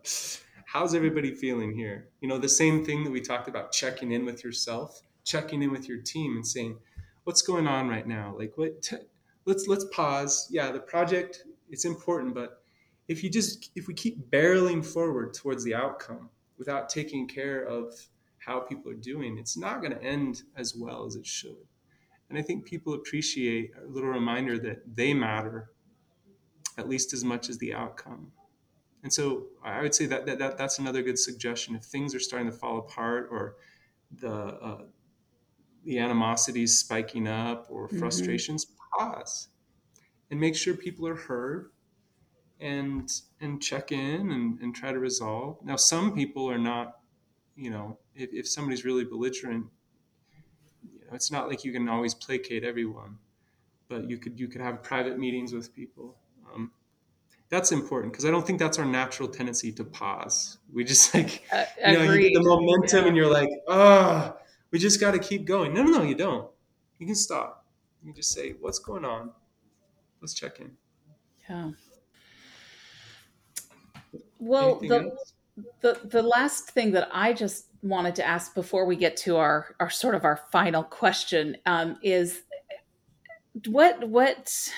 how's 0.73 0.95
everybody 0.95 1.35
feeling 1.35 1.77
here? 1.77 2.09
You 2.23 2.29
know, 2.29 2.39
the 2.39 2.49
same 2.49 2.83
thing 2.83 3.05
that 3.05 3.11
we 3.11 3.21
talked 3.21 3.47
about 3.47 3.73
checking 3.73 4.13
in 4.13 4.25
with 4.25 4.43
yourself, 4.43 5.03
checking 5.23 5.63
in 5.63 5.71
with 5.71 5.87
your 5.87 5.99
team 5.99 6.35
and 6.35 6.47
saying, 6.47 6.79
what's 7.25 7.43
going 7.43 7.67
on 7.67 7.91
right 7.91 8.07
now? 8.07 8.35
Like 8.39 8.57
what 8.57 8.81
t- 8.81 8.97
let's 9.45 9.69
let's 9.69 9.85
pause. 9.93 10.49
Yeah, 10.51 10.73
the 10.73 10.81
project 10.81 11.45
it's 11.69 11.85
important, 11.85 12.35
but 12.35 12.63
if 13.07 13.23
you 13.23 13.29
just 13.29 13.71
if 13.77 13.87
we 13.87 13.93
keep 13.93 14.31
barreling 14.31 14.83
forward 14.85 15.35
towards 15.35 15.63
the 15.63 15.75
outcome 15.75 16.31
without 16.57 16.89
taking 16.89 17.29
care 17.29 17.65
of 17.65 17.93
how 18.39 18.61
people 18.61 18.91
are 18.91 18.95
doing, 18.95 19.37
it's 19.37 19.59
not 19.59 19.83
going 19.83 19.93
to 19.93 20.03
end 20.03 20.43
as 20.57 20.75
well 20.75 21.05
as 21.05 21.17
it 21.17 21.27
should. 21.27 21.67
And 22.31 22.39
I 22.39 22.43
think 22.43 22.65
people 22.65 22.95
appreciate 22.95 23.73
a 23.77 23.87
little 23.87 24.09
reminder 24.09 24.59
that 24.61 24.97
they 24.97 25.13
matter 25.13 25.69
at 26.79 26.89
least 26.89 27.13
as 27.13 27.23
much 27.25 27.51
as 27.51 27.59
the 27.59 27.75
outcome. 27.75 28.33
And 29.03 29.13
so 29.13 29.47
I 29.65 29.83
would 29.83 29.95
say 29.95 30.07
that, 30.07 30.27
that, 30.27 30.39
that 30.39 30.59
that's 30.59 30.79
another 30.79 31.03
good 31.03 31.19
suggestion. 31.19 31.75
If 31.75 31.83
things 31.83 32.15
are 32.15 32.21
starting 32.21 32.51
to 32.51 32.57
fall 32.57 32.79
apart 32.79 33.29
or 33.31 33.57
the 34.21 34.33
uh, 34.33 34.83
the 35.85 35.99
animosities 35.99 36.79
spiking 36.79 37.27
up 37.27 37.67
or 37.69 37.89
mm-hmm. 37.89 37.99
frustrations, 37.99 38.65
mm-hmm. 38.65 39.11
pause 39.11 39.49
and 40.33 40.41
make 40.41 40.57
sure 40.57 40.75
people 40.75 41.07
are 41.07 41.15
heard 41.15 41.71
and 42.59 43.13
and 43.41 43.63
check 43.63 43.93
in 43.93 44.31
and, 44.31 44.59
and 44.61 44.75
try 44.75 44.91
to 44.91 44.99
resolve. 44.99 45.59
Now, 45.63 45.77
some 45.77 46.15
people 46.15 46.51
are 46.51 46.59
not, 46.59 47.01
you 47.55 47.71
know, 47.71 47.99
if, 48.15 48.31
if 48.33 48.49
somebody's 48.49 48.85
really 48.85 49.05
belligerent, 49.05 49.67
you 50.83 51.01
know, 51.01 51.15
it's 51.15 51.31
not 51.31 51.49
like 51.49 51.65
you 51.65 51.73
can 51.73 51.89
always 51.89 52.15
placate 52.15 52.65
everyone, 52.65 53.19
but 53.89 54.09
you 54.09 54.17
could 54.17 54.41
you 54.41 54.49
could 54.49 54.63
have 54.63 54.83
private 54.83 55.19
meetings 55.19 55.53
with 55.53 55.75
people. 55.75 56.17
Um, 56.55 56.71
that's 57.53 57.71
important 57.71 58.15
because 58.15 58.25
I 58.25 58.31
don't 58.31 58.47
think 58.47 58.59
that's 58.59 58.79
our 58.79 58.87
natural 58.87 59.29
tendency 59.29 59.73
to 59.73 59.85
pause. 59.85 60.57
We 60.73 60.85
just 60.85 61.15
like, 61.15 61.45
uh, 61.53 61.65
you 61.87 61.99
know, 61.99 62.13
you 62.15 62.31
get 62.31 62.33
the 62.33 62.43
momentum 62.43 63.03
yeah. 63.03 63.09
and 63.09 63.17
you're 63.17 63.31
like, 63.31 63.51
oh, 63.69 64.35
we 64.71 64.79
just 64.79 64.99
got 64.99 65.11
to 65.11 65.19
keep 65.19 65.45
going. 65.45 65.75
No, 65.75 65.83
no, 65.83 65.99
no, 65.99 66.03
you 66.03 66.15
don't. 66.15 66.51
You 66.99 67.05
can 67.07 67.15
stop. 67.15 67.67
You 68.01 68.09
can 68.09 68.17
just 68.17 68.33
say, 68.33 68.55
what's 68.59 68.79
going 68.79 69.05
on? 69.05 69.33
Let's 70.23 70.33
check 70.33 70.61
in. 70.61 70.71
Yeah. 71.47 71.73
Well, 74.39 74.81
the, 74.81 75.15
the 75.83 76.01
the 76.05 76.23
last 76.23 76.71
thing 76.71 76.93
that 76.93 77.09
I 77.13 77.35
just 77.35 77.67
wanted 77.83 78.15
to 78.15 78.27
ask 78.27 78.55
before 78.55 78.87
we 78.87 78.97
get 78.97 79.17
to 79.19 79.37
our 79.37 79.77
our 79.79 79.91
sort 79.91 80.15
of 80.15 80.25
our 80.25 80.41
final 80.51 80.83
question 80.83 81.59
um, 81.67 81.99
is 82.03 82.43
what 83.67 84.09
what 84.09 84.73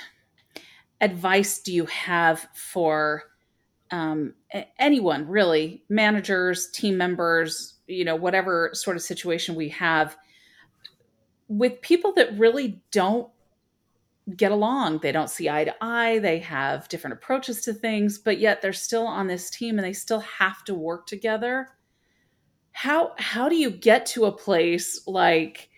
advice 1.04 1.58
do 1.58 1.72
you 1.72 1.84
have 1.84 2.48
for 2.54 3.24
um, 3.90 4.34
anyone 4.78 5.28
really? 5.28 5.84
Managers 5.88 6.70
team 6.70 6.96
members 6.96 7.74
you 7.86 8.04
know 8.04 8.16
whatever 8.16 8.70
sort 8.72 8.96
of 8.96 9.02
situation 9.02 9.54
we 9.54 9.68
have 9.68 10.16
with 11.48 11.82
people 11.82 12.14
that 12.14 12.36
really 12.38 12.82
don't 12.90 13.28
get 14.34 14.50
along. 14.50 15.00
They 15.00 15.12
don't 15.12 15.28
see 15.28 15.50
eye 15.50 15.64
to 15.64 15.74
eye. 15.82 16.18
They 16.18 16.38
have 16.38 16.88
different 16.88 17.12
approaches 17.12 17.60
to 17.62 17.74
things 17.74 18.16
but 18.16 18.38
yet 18.38 18.62
they're 18.62 18.72
still 18.72 19.06
on 19.06 19.26
this 19.26 19.50
team 19.50 19.78
and 19.78 19.86
they 19.86 19.92
still 19.92 20.20
have 20.20 20.64
to 20.64 20.74
work 20.74 21.06
together. 21.06 21.68
How 22.72 23.12
how 23.18 23.50
do 23.50 23.56
you 23.56 23.70
get 23.70 24.06
to 24.06 24.24
a 24.24 24.32
place 24.32 25.06
like 25.06 25.68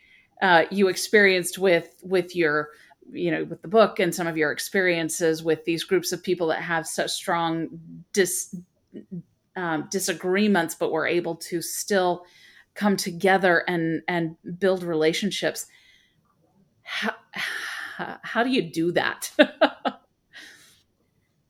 uh, 0.41 0.65
you 0.71 0.87
experienced 0.87 1.59
with 1.59 1.97
with 2.05 2.37
your 2.37 2.69
you 3.11 3.31
know 3.31 3.45
with 3.45 3.63
the 3.63 3.69
book 3.69 3.99
and 3.99 4.15
some 4.15 4.27
of 4.27 4.37
your 4.37 4.53
experiences 4.53 5.43
with 5.43 5.65
these 5.65 5.85
groups 5.85 6.13
of 6.13 6.23
people 6.23 6.49
that 6.49 6.61
have 6.61 6.87
such 6.87 7.11
strong 7.11 7.69
dis, 8.13 8.55
um, 9.57 9.89
disagreements 9.91 10.75
but 10.75 10.93
were 10.93 11.07
able 11.07 11.37
to 11.37 11.63
still 11.63 12.25
come 12.75 12.97
together 12.97 13.65
and 13.69 14.03
and 14.09 14.37
build 14.59 14.83
relationships. 14.83 15.67
How, 16.83 17.15
how 18.23 18.45
do 18.45 18.51
you 18.51 18.63
do 18.71 18.93
that? 18.93 19.31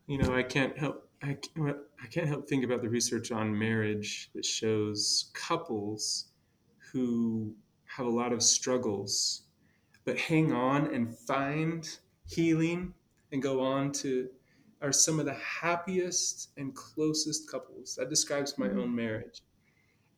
You 0.09 0.19
know 0.19 0.37
i 0.37 0.42
can't 0.42 0.79
help 0.79 1.09
I, 1.23 1.37
I 1.59 2.07
can't 2.11 2.29
help 2.29 2.49
think 2.49 2.64
about 2.64 2.83
the 2.83 2.88
research 2.88 3.33
on 3.33 3.59
marriage 3.59 4.31
that 4.35 4.45
shows 4.45 5.31
couples 5.35 6.27
who 6.92 7.53
have 7.87 8.07
a 8.07 8.11
lot 8.11 8.33
of 8.33 8.42
struggles 8.42 9.42
but 10.07 10.16
hang 10.16 10.53
on 10.53 10.95
and 10.95 11.14
find 11.14 11.99
healing 12.27 12.95
and 13.33 13.42
go 13.42 13.61
on 13.61 13.92
to 13.92 14.29
are 14.81 14.92
some 14.92 15.19
of 15.19 15.27
the 15.27 15.35
happiest 15.35 16.51
and 16.57 16.75
closest 16.75 17.51
couples. 17.51 17.97
That 17.97 18.09
describes 18.09 18.57
my 18.57 18.69
mm-hmm. 18.69 18.81
own 18.81 18.95
marriage. 18.95 19.42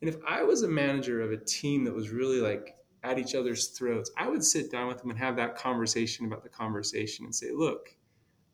And 0.01 0.09
if 0.09 0.17
I 0.27 0.43
was 0.43 0.63
a 0.63 0.67
manager 0.67 1.21
of 1.21 1.31
a 1.31 1.37
team 1.37 1.83
that 1.85 1.93
was 1.93 2.09
really 2.09 2.39
like 2.39 2.77
at 3.03 3.17
each 3.17 3.35
other's 3.35 3.69
throats, 3.69 4.11
I 4.17 4.27
would 4.27 4.43
sit 4.43 4.71
down 4.71 4.87
with 4.87 4.99
them 4.99 5.09
and 5.09 5.19
have 5.19 5.35
that 5.37 5.57
conversation 5.57 6.25
about 6.25 6.43
the 6.43 6.49
conversation 6.49 7.25
and 7.25 7.33
say, 7.33 7.51
look, 7.51 7.95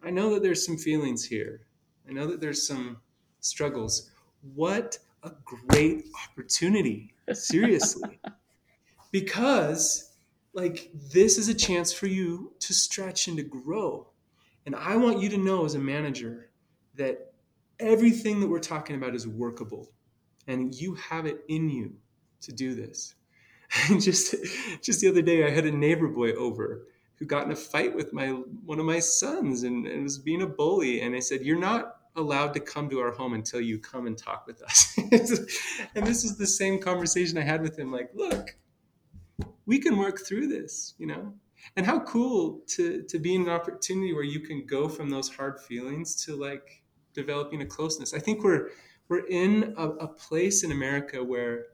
I 0.03 0.11
know 0.11 0.33
that 0.33 0.43
there's 0.43 0.65
some 0.65 0.77
feelings 0.77 1.25
here. 1.25 1.67
I 2.07 2.13
know 2.13 2.27
that 2.27 2.39
there's 2.39 2.65
some 2.65 2.97
struggles. 3.41 4.11
What 4.53 4.99
a 5.23 5.31
great 5.43 6.05
opportunity. 6.29 7.13
Seriously. 7.33 8.19
because 9.11 10.04
like 10.55 10.89
this 10.93 11.37
is 11.37 11.49
a 11.49 11.53
chance 11.53 11.91
for 11.91 12.07
you 12.07 12.53
to 12.59 12.73
stretch 12.73 13.27
and 13.27 13.37
to 13.37 13.43
grow. 13.43 14.07
And 14.65 14.75
I 14.75 14.95
want 14.95 15.19
you 15.19 15.29
to 15.29 15.37
know 15.37 15.65
as 15.65 15.75
a 15.75 15.79
manager 15.79 16.49
that 16.95 17.33
everything 17.79 18.39
that 18.39 18.47
we're 18.47 18.59
talking 18.59 18.95
about 18.95 19.13
is 19.13 19.27
workable 19.27 19.91
and 20.47 20.73
you 20.73 20.95
have 20.95 21.25
it 21.25 21.43
in 21.49 21.69
you 21.69 21.93
to 22.41 22.51
do 22.51 22.73
this. 22.73 23.13
And 23.89 23.99
just 23.99 24.35
just 24.81 25.01
the 25.01 25.09
other 25.09 25.23
day 25.23 25.45
I 25.45 25.49
had 25.49 25.65
a 25.65 25.71
neighbor 25.71 26.07
boy 26.07 26.33
over 26.33 26.85
who 27.15 27.25
got 27.25 27.45
in 27.45 27.51
a 27.51 27.55
fight 27.55 27.93
with 27.93 28.13
my 28.13 28.27
one 28.29 28.79
of 28.79 28.85
my 28.85 28.99
sons 28.99 29.63
and, 29.63 29.87
and 29.87 30.03
was 30.03 30.19
being 30.19 30.43
a 30.43 30.47
bully 30.47 31.01
and 31.01 31.15
I 31.15 31.19
said 31.19 31.41
you're 31.41 31.59
not 31.59 31.97
allowed 32.15 32.53
to 32.53 32.59
come 32.59 32.89
to 32.91 32.99
our 32.99 33.11
home 33.11 33.33
until 33.33 33.59
you 33.59 33.79
come 33.79 34.05
and 34.05 34.17
talk 34.17 34.45
with 34.47 34.61
us. 34.61 34.93
and 35.95 36.05
this 36.07 36.23
is 36.23 36.37
the 36.37 36.47
same 36.47 36.79
conversation 36.79 37.39
I 37.39 37.41
had 37.41 37.61
with 37.61 37.77
him 37.77 37.91
like 37.91 38.11
look 38.13 38.55
we 39.65 39.79
can 39.79 39.97
work 39.97 40.25
through 40.25 40.47
this, 40.47 40.93
you 40.97 41.07
know? 41.07 41.33
And 41.75 41.85
how 41.85 41.99
cool 42.01 42.61
to 42.67 43.03
to 43.03 43.19
be 43.19 43.33
in 43.33 43.43
an 43.43 43.49
opportunity 43.49 44.13
where 44.13 44.23
you 44.23 44.41
can 44.41 44.65
go 44.65 44.87
from 44.87 45.09
those 45.09 45.29
hard 45.29 45.59
feelings 45.59 46.15
to 46.25 46.35
like 46.35 46.83
developing 47.13 47.61
a 47.61 47.65
closeness. 47.65 48.13
I 48.13 48.19
think 48.19 48.43
we're 48.43 48.69
we're 49.07 49.25
in 49.27 49.73
a, 49.77 49.89
a 49.89 50.07
place 50.07 50.63
in 50.63 50.71
America 50.71 51.23
where 51.23 51.67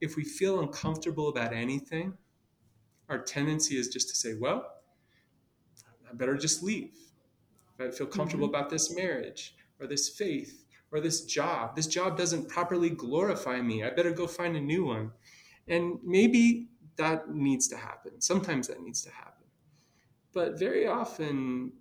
if 0.00 0.16
we 0.16 0.24
feel 0.24 0.60
uncomfortable 0.60 1.28
about 1.28 1.52
anything, 1.52 2.14
our 3.08 3.18
tendency 3.18 3.76
is 3.76 3.88
just 3.88 4.08
to 4.08 4.14
say, 4.16 4.34
well, 4.34 4.66
I 6.08 6.14
better 6.14 6.36
just 6.36 6.62
leave. 6.62 6.92
If 7.78 7.94
I 7.94 7.96
feel 7.96 8.06
comfortable 8.06 8.48
mm-hmm. 8.48 8.56
about 8.56 8.70
this 8.70 8.94
marriage 8.94 9.56
or 9.80 9.86
this 9.86 10.08
faith 10.08 10.64
or 10.90 11.00
this 11.00 11.24
job, 11.24 11.76
this 11.76 11.86
job 11.86 12.16
doesn't 12.16 12.48
properly 12.48 12.90
glorify 12.90 13.60
me. 13.60 13.84
I 13.84 13.90
better 13.90 14.12
go 14.12 14.26
find 14.26 14.56
a 14.56 14.60
new 14.60 14.84
one. 14.84 15.12
And 15.66 15.98
maybe 16.02 16.68
that 16.98 17.34
needs 17.34 17.68
to 17.68 17.76
happen. 17.76 18.20
Sometimes 18.20 18.68
that 18.68 18.82
needs 18.82 19.02
to 19.02 19.10
happen. 19.10 19.46
But 20.34 20.58
very 20.58 20.86
often, 20.86 21.72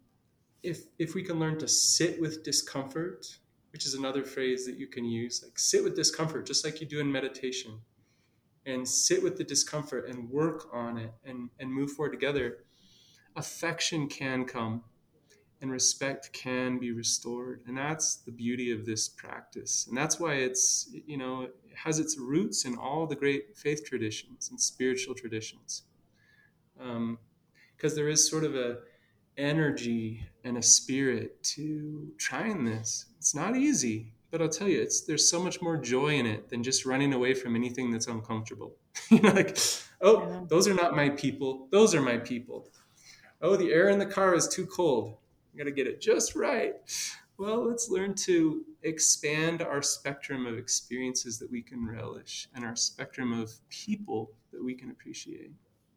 if, 0.64 0.86
if 0.98 1.14
we 1.14 1.24
can 1.24 1.40
learn 1.40 1.60
to 1.60 1.68
sit 1.68 2.20
with 2.22 2.44
discomfort, 2.44 3.28
which 3.72 3.86
is 3.86 3.94
another 3.94 4.24
phrase 4.24 4.66
that 4.66 4.78
you 4.78 4.88
can 4.88 5.06
use, 5.06 5.44
like 5.44 5.60
sit 5.60 5.84
with 5.84 5.96
discomfort, 5.96 6.46
just 6.46 6.64
like 6.64 6.80
you 6.80 6.88
do 6.88 7.00
in 7.00 7.12
meditation, 7.12 7.80
and 8.66 8.88
sit 8.88 9.22
with 9.22 9.38
the 9.38 9.44
discomfort 9.44 10.10
and 10.10 10.30
work 10.30 10.68
on 10.74 10.98
it 10.98 11.14
and, 11.26 11.50
and 11.60 11.72
move 11.72 11.92
forward 11.92 12.12
together, 12.12 12.60
affection 13.36 14.08
can 14.08 14.46
come 14.46 14.84
and 15.62 15.72
respect 15.72 16.32
can 16.34 16.78
be 16.78 16.92
restored. 16.92 17.62
And 17.68 17.78
that's 17.78 18.16
the 18.18 18.32
beauty 18.32 18.72
of 18.72 18.86
this 18.86 19.10
practice. 19.10 19.88
And 19.88 19.98
that's 19.98 20.20
why 20.20 20.36
it's, 20.36 20.90
you 21.06 21.18
know, 21.18 21.44
it 21.44 21.56
has 21.76 22.00
its 22.00 22.18
roots 22.18 22.66
in 22.66 22.76
all 22.76 23.08
the 23.08 23.16
great 23.16 23.58
faith 23.58 23.84
traditions 23.86 24.50
and 24.50 24.60
spiritual 24.60 25.16
traditions. 25.16 25.84
Because 26.76 27.94
um, 27.94 27.96
there 27.96 28.10
is 28.10 28.30
sort 28.30 28.44
of 28.44 28.56
a 28.56 28.78
energy 29.38 30.26
and 30.44 30.58
a 30.58 30.62
spirit 30.62 31.42
to 31.44 32.12
trying 32.18 32.66
this. 32.66 33.06
It's 33.18 33.36
not 33.36 33.56
easy, 33.56 34.14
but 34.32 34.42
I'll 34.42 34.50
tell 34.50 34.68
you, 34.68 34.82
it's 34.82 35.02
there's 35.02 35.30
so 35.30 35.42
much 35.42 35.62
more 35.62 35.78
joy 35.78 36.16
in 36.16 36.26
it 36.26 36.50
than 36.50 36.64
just 36.64 36.86
running 36.86 37.14
away 37.14 37.34
from 37.34 37.56
anything 37.56 37.92
that's 37.92 38.08
uncomfortable. 38.08 38.76
you 39.10 39.20
know, 39.22 39.32
like, 39.32 39.58
oh, 40.02 40.46
those 40.50 40.68
are 40.68 40.74
not 40.74 40.96
my 40.96 41.10
people. 41.10 41.68
Those 41.72 41.96
are 41.96 42.02
my 42.02 42.18
people. 42.18 42.70
Oh, 43.42 43.56
the 43.56 43.72
air 43.72 43.90
in 43.90 44.00
the 44.00 44.06
car 44.06 44.34
is 44.34 44.48
too 44.48 44.66
cold. 44.66 45.18
I 45.58 45.64
got 45.64 45.64
to 45.64 45.72
get 45.72 45.88
it 45.88 46.00
just 46.00 46.36
right. 46.36 46.76
Well, 47.40 47.68
let's 47.68 47.90
learn 47.90 48.14
to 48.16 48.64
expand 48.84 49.64
our 49.64 49.82
spectrum 49.82 50.46
of 50.46 50.60
experiences 50.60 51.40
that 51.40 51.50
we 51.50 51.64
can 51.64 51.84
relish 51.84 52.48
and 52.54 52.64
our 52.64 52.76
spectrum 52.76 53.34
of 53.34 53.52
people 53.70 54.34
that 54.52 54.64
we 54.64 54.76
can 54.76 54.92
appreciate. 54.92 55.52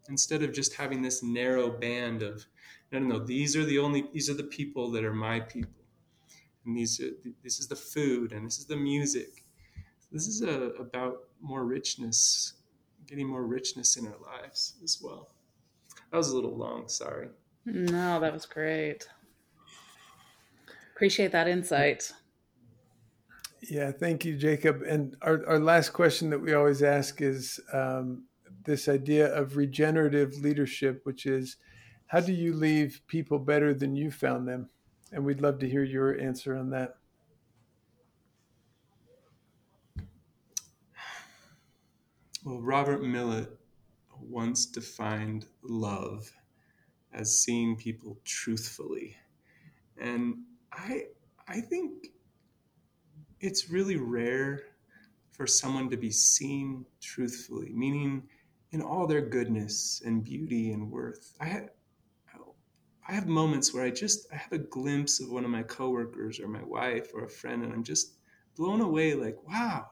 Instead 0.09 0.43
of 0.43 0.55
just 0.55 0.75
having 0.75 1.03
this 1.03 1.23
narrow 1.23 1.69
band 1.69 2.23
of 2.23 2.47
no 2.91 3.01
no 3.01 3.19
no 3.19 3.19
these 3.19 3.55
are 3.55 3.67
the 3.67 3.79
only 3.79 4.07
these 4.15 4.31
are 4.31 4.35
the 4.35 4.45
people 4.45 4.91
that 4.93 5.05
are 5.05 5.13
my 5.13 5.41
people. 5.41 5.85
And 6.65 6.75
these 6.75 6.99
are 6.99 7.11
this 7.45 7.61
is 7.61 7.69
the 7.69 7.77
food 7.77 8.33
and 8.33 8.47
this 8.47 8.59
is 8.59 8.65
the 8.65 8.77
music. 8.77 9.45
This 10.11 10.27
is 10.27 10.41
a, 10.41 10.71
about 10.81 11.25
more 11.43 11.67
richness 11.67 12.55
getting 13.07 13.29
more 13.29 13.45
richness 13.45 13.97
in 13.97 14.07
our 14.07 14.17
lives 14.23 14.77
as 14.83 15.01
well. 15.03 15.33
That 16.11 16.17
was 16.17 16.31
a 16.31 16.35
little 16.35 16.57
long 16.57 16.89
sorry. 16.89 17.29
No 17.67 18.21
that 18.21 18.33
was 18.33 18.47
great 18.47 19.07
Appreciate 21.01 21.33
that 21.33 21.49
insight. 21.49 22.13
Yeah, 23.63 23.91
thank 23.91 24.27
you, 24.27 24.37
Jacob. 24.37 24.83
And 24.83 25.17
our, 25.23 25.43
our 25.47 25.59
last 25.59 25.95
question 25.95 26.29
that 26.29 26.41
we 26.41 26.53
always 26.53 26.83
ask 26.83 27.23
is 27.23 27.59
um, 27.73 28.27
this 28.67 28.87
idea 28.87 29.35
of 29.35 29.57
regenerative 29.57 30.35
leadership, 30.43 31.01
which 31.05 31.25
is 31.25 31.57
how 32.09 32.21
do 32.21 32.35
you 32.35 32.53
leave 32.53 33.01
people 33.07 33.39
better 33.39 33.73
than 33.73 33.97
you 33.97 34.11
found 34.11 34.47
them? 34.47 34.69
And 35.11 35.25
we'd 35.25 35.41
love 35.41 35.59
to 35.61 35.69
hear 35.71 35.85
your 35.85 36.21
answer 36.21 36.55
on 36.55 36.69
that. 36.69 36.97
Well, 42.45 42.61
Robert 42.61 43.03
Millet 43.03 43.49
once 44.21 44.67
defined 44.67 45.47
love 45.63 46.31
as 47.15 47.41
seeing 47.41 47.75
people 47.75 48.19
truthfully. 48.23 49.17
And 49.99 50.41
I 50.73 51.05
I 51.49 51.61
think 51.61 52.09
it's 53.41 53.71
really 53.71 53.97
rare 53.97 54.63
for 55.33 55.47
someone 55.47 55.89
to 55.91 55.97
be 55.97 56.11
seen 56.11 56.85
truthfully, 57.01 57.71
meaning 57.73 58.29
in 58.73 58.83
all 58.83 59.07
their 59.07 59.23
goodness 59.23 60.03
and 60.05 60.23
beauty 60.23 60.73
and 60.73 60.91
worth. 60.91 61.35
I 61.41 61.47
have, 61.47 61.71
I 63.09 63.13
have 63.13 63.27
moments 63.27 63.75
where 63.75 63.85
I 63.85 63.91
just 63.91 64.27
I 64.33 64.37
have 64.37 64.53
a 64.53 64.59
glimpse 64.59 65.21
of 65.21 65.31
one 65.31 65.45
of 65.45 65.51
my 65.51 65.63
coworkers 65.65 66.39
or 66.39 66.47
my 66.47 66.63
wife 66.63 67.11
or 67.15 67.25
a 67.25 67.29
friend, 67.29 67.65
and 67.65 67.73
I'm 67.73 67.83
just 67.83 68.15
blown 68.57 68.81
away. 68.81 69.15
Like, 69.15 69.37
wow, 69.49 69.89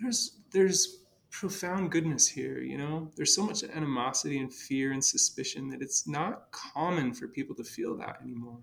there's 0.00 0.38
there's 0.52 1.04
profound 1.30 1.90
goodness 1.92 2.26
here. 2.26 2.58
You 2.60 2.78
know, 2.78 3.10
there's 3.16 3.34
so 3.34 3.44
much 3.44 3.62
animosity 3.62 4.38
and 4.38 4.52
fear 4.52 4.92
and 4.92 5.04
suspicion 5.04 5.68
that 5.70 5.82
it's 5.82 6.06
not 6.06 6.50
common 6.50 7.14
for 7.14 7.28
people 7.28 7.54
to 7.56 7.64
feel 7.64 7.96
that 7.98 8.18
anymore. 8.22 8.60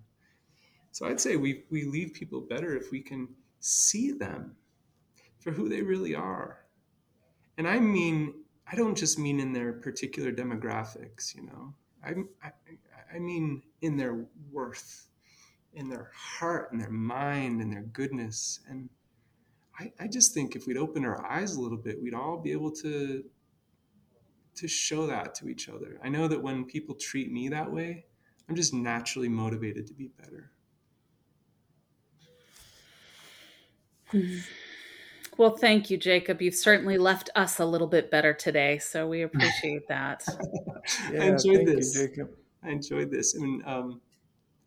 So 0.97 1.05
I'd 1.05 1.21
say 1.21 1.35
we, 1.35 1.63
we 1.69 1.83
leave 1.83 2.13
people 2.13 2.41
better 2.41 2.75
if 2.75 2.89
we 2.91 3.01
can 3.01 3.27
see 3.59 4.13
them 4.13 4.55
for 5.37 5.51
who 5.51 5.69
they 5.69 5.83
really 5.83 6.15
are. 6.15 6.65
And 7.59 7.67
I 7.67 7.79
mean, 7.79 8.33
I 8.65 8.75
don't 8.75 8.97
just 8.97 9.19
mean 9.19 9.39
in 9.39 9.53
their 9.53 9.73
particular 9.73 10.31
demographics, 10.31 11.35
you 11.35 11.43
know, 11.43 11.75
I, 12.03 12.15
I, 12.43 12.51
I 13.15 13.19
mean 13.19 13.61
in 13.83 13.95
their 13.95 14.25
worth, 14.51 15.09
in 15.73 15.87
their 15.87 16.09
heart, 16.15 16.69
in 16.71 16.79
their 16.79 16.89
mind, 16.89 17.61
in 17.61 17.69
their 17.69 17.83
goodness. 17.83 18.61
And 18.67 18.89
I, 19.79 19.93
I 19.99 20.07
just 20.07 20.33
think 20.33 20.55
if 20.55 20.65
we'd 20.65 20.77
open 20.77 21.05
our 21.05 21.23
eyes 21.23 21.57
a 21.57 21.61
little 21.61 21.77
bit, 21.77 22.01
we'd 22.01 22.15
all 22.15 22.37
be 22.37 22.51
able 22.51 22.71
to 22.71 23.23
to 24.55 24.67
show 24.67 25.05
that 25.05 25.35
to 25.35 25.47
each 25.47 25.69
other. 25.69 25.99
I 26.03 26.09
know 26.09 26.27
that 26.27 26.41
when 26.41 26.65
people 26.65 26.95
treat 26.95 27.31
me 27.31 27.49
that 27.49 27.71
way, 27.71 28.05
I'm 28.49 28.55
just 28.55 28.73
naturally 28.73 29.29
motivated 29.29 29.85
to 29.85 29.93
be 29.93 30.07
better. 30.07 30.53
Well, 35.37 35.55
thank 35.55 35.91
you, 35.91 35.97
Jacob. 35.97 36.41
You've 36.41 36.55
certainly 36.55 36.97
left 36.97 37.29
us 37.35 37.59
a 37.59 37.65
little 37.65 37.87
bit 37.87 38.09
better 38.09 38.33
today, 38.33 38.79
so 38.79 39.07
we 39.07 39.21
appreciate 39.21 39.87
that. 39.87 40.23
yeah, 41.11 41.23
I 41.23 41.25
enjoyed 41.27 41.67
this, 41.67 41.95
you, 41.95 42.07
Jacob. 42.07 42.29
I 42.63 42.69
enjoyed 42.69 43.11
this, 43.11 43.35
I 43.35 43.39
mean, 43.39 43.61
um, 43.65 44.01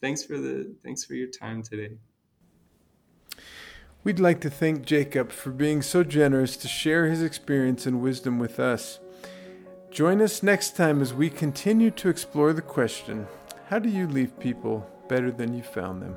thanks 0.01 0.23
for 0.23 0.39
the 0.39 0.73
thanks 0.85 1.05
for 1.05 1.15
your 1.15 1.29
time 1.29 1.63
today. 1.63 1.97
We'd 4.03 4.21
like 4.21 4.41
to 4.43 4.51
thank 4.51 4.87
Jacob 4.87 5.31
for 5.31 5.51
being 5.51 5.83
so 5.83 6.05
generous 6.05 6.57
to 6.59 6.69
share 6.69 7.07
his 7.07 7.23
experience 7.23 7.85
and 7.85 8.01
wisdom 8.01 8.39
with 8.39 8.59
us. 8.59 8.99
Join 9.91 10.23
us 10.23 10.43
next 10.43 10.77
time 10.77 11.03
as 11.03 11.13
we 11.13 11.29
continue 11.29 11.91
to 11.91 12.09
explore 12.09 12.53
the 12.53 12.63
question 12.63 13.27
how 13.69 13.79
do 13.79 13.89
you 13.89 14.09
leave 14.09 14.39
people 14.41 14.89
better 15.09 15.31
than 15.31 15.55
you 15.55 15.63
found 15.63 16.03
them? 16.03 16.17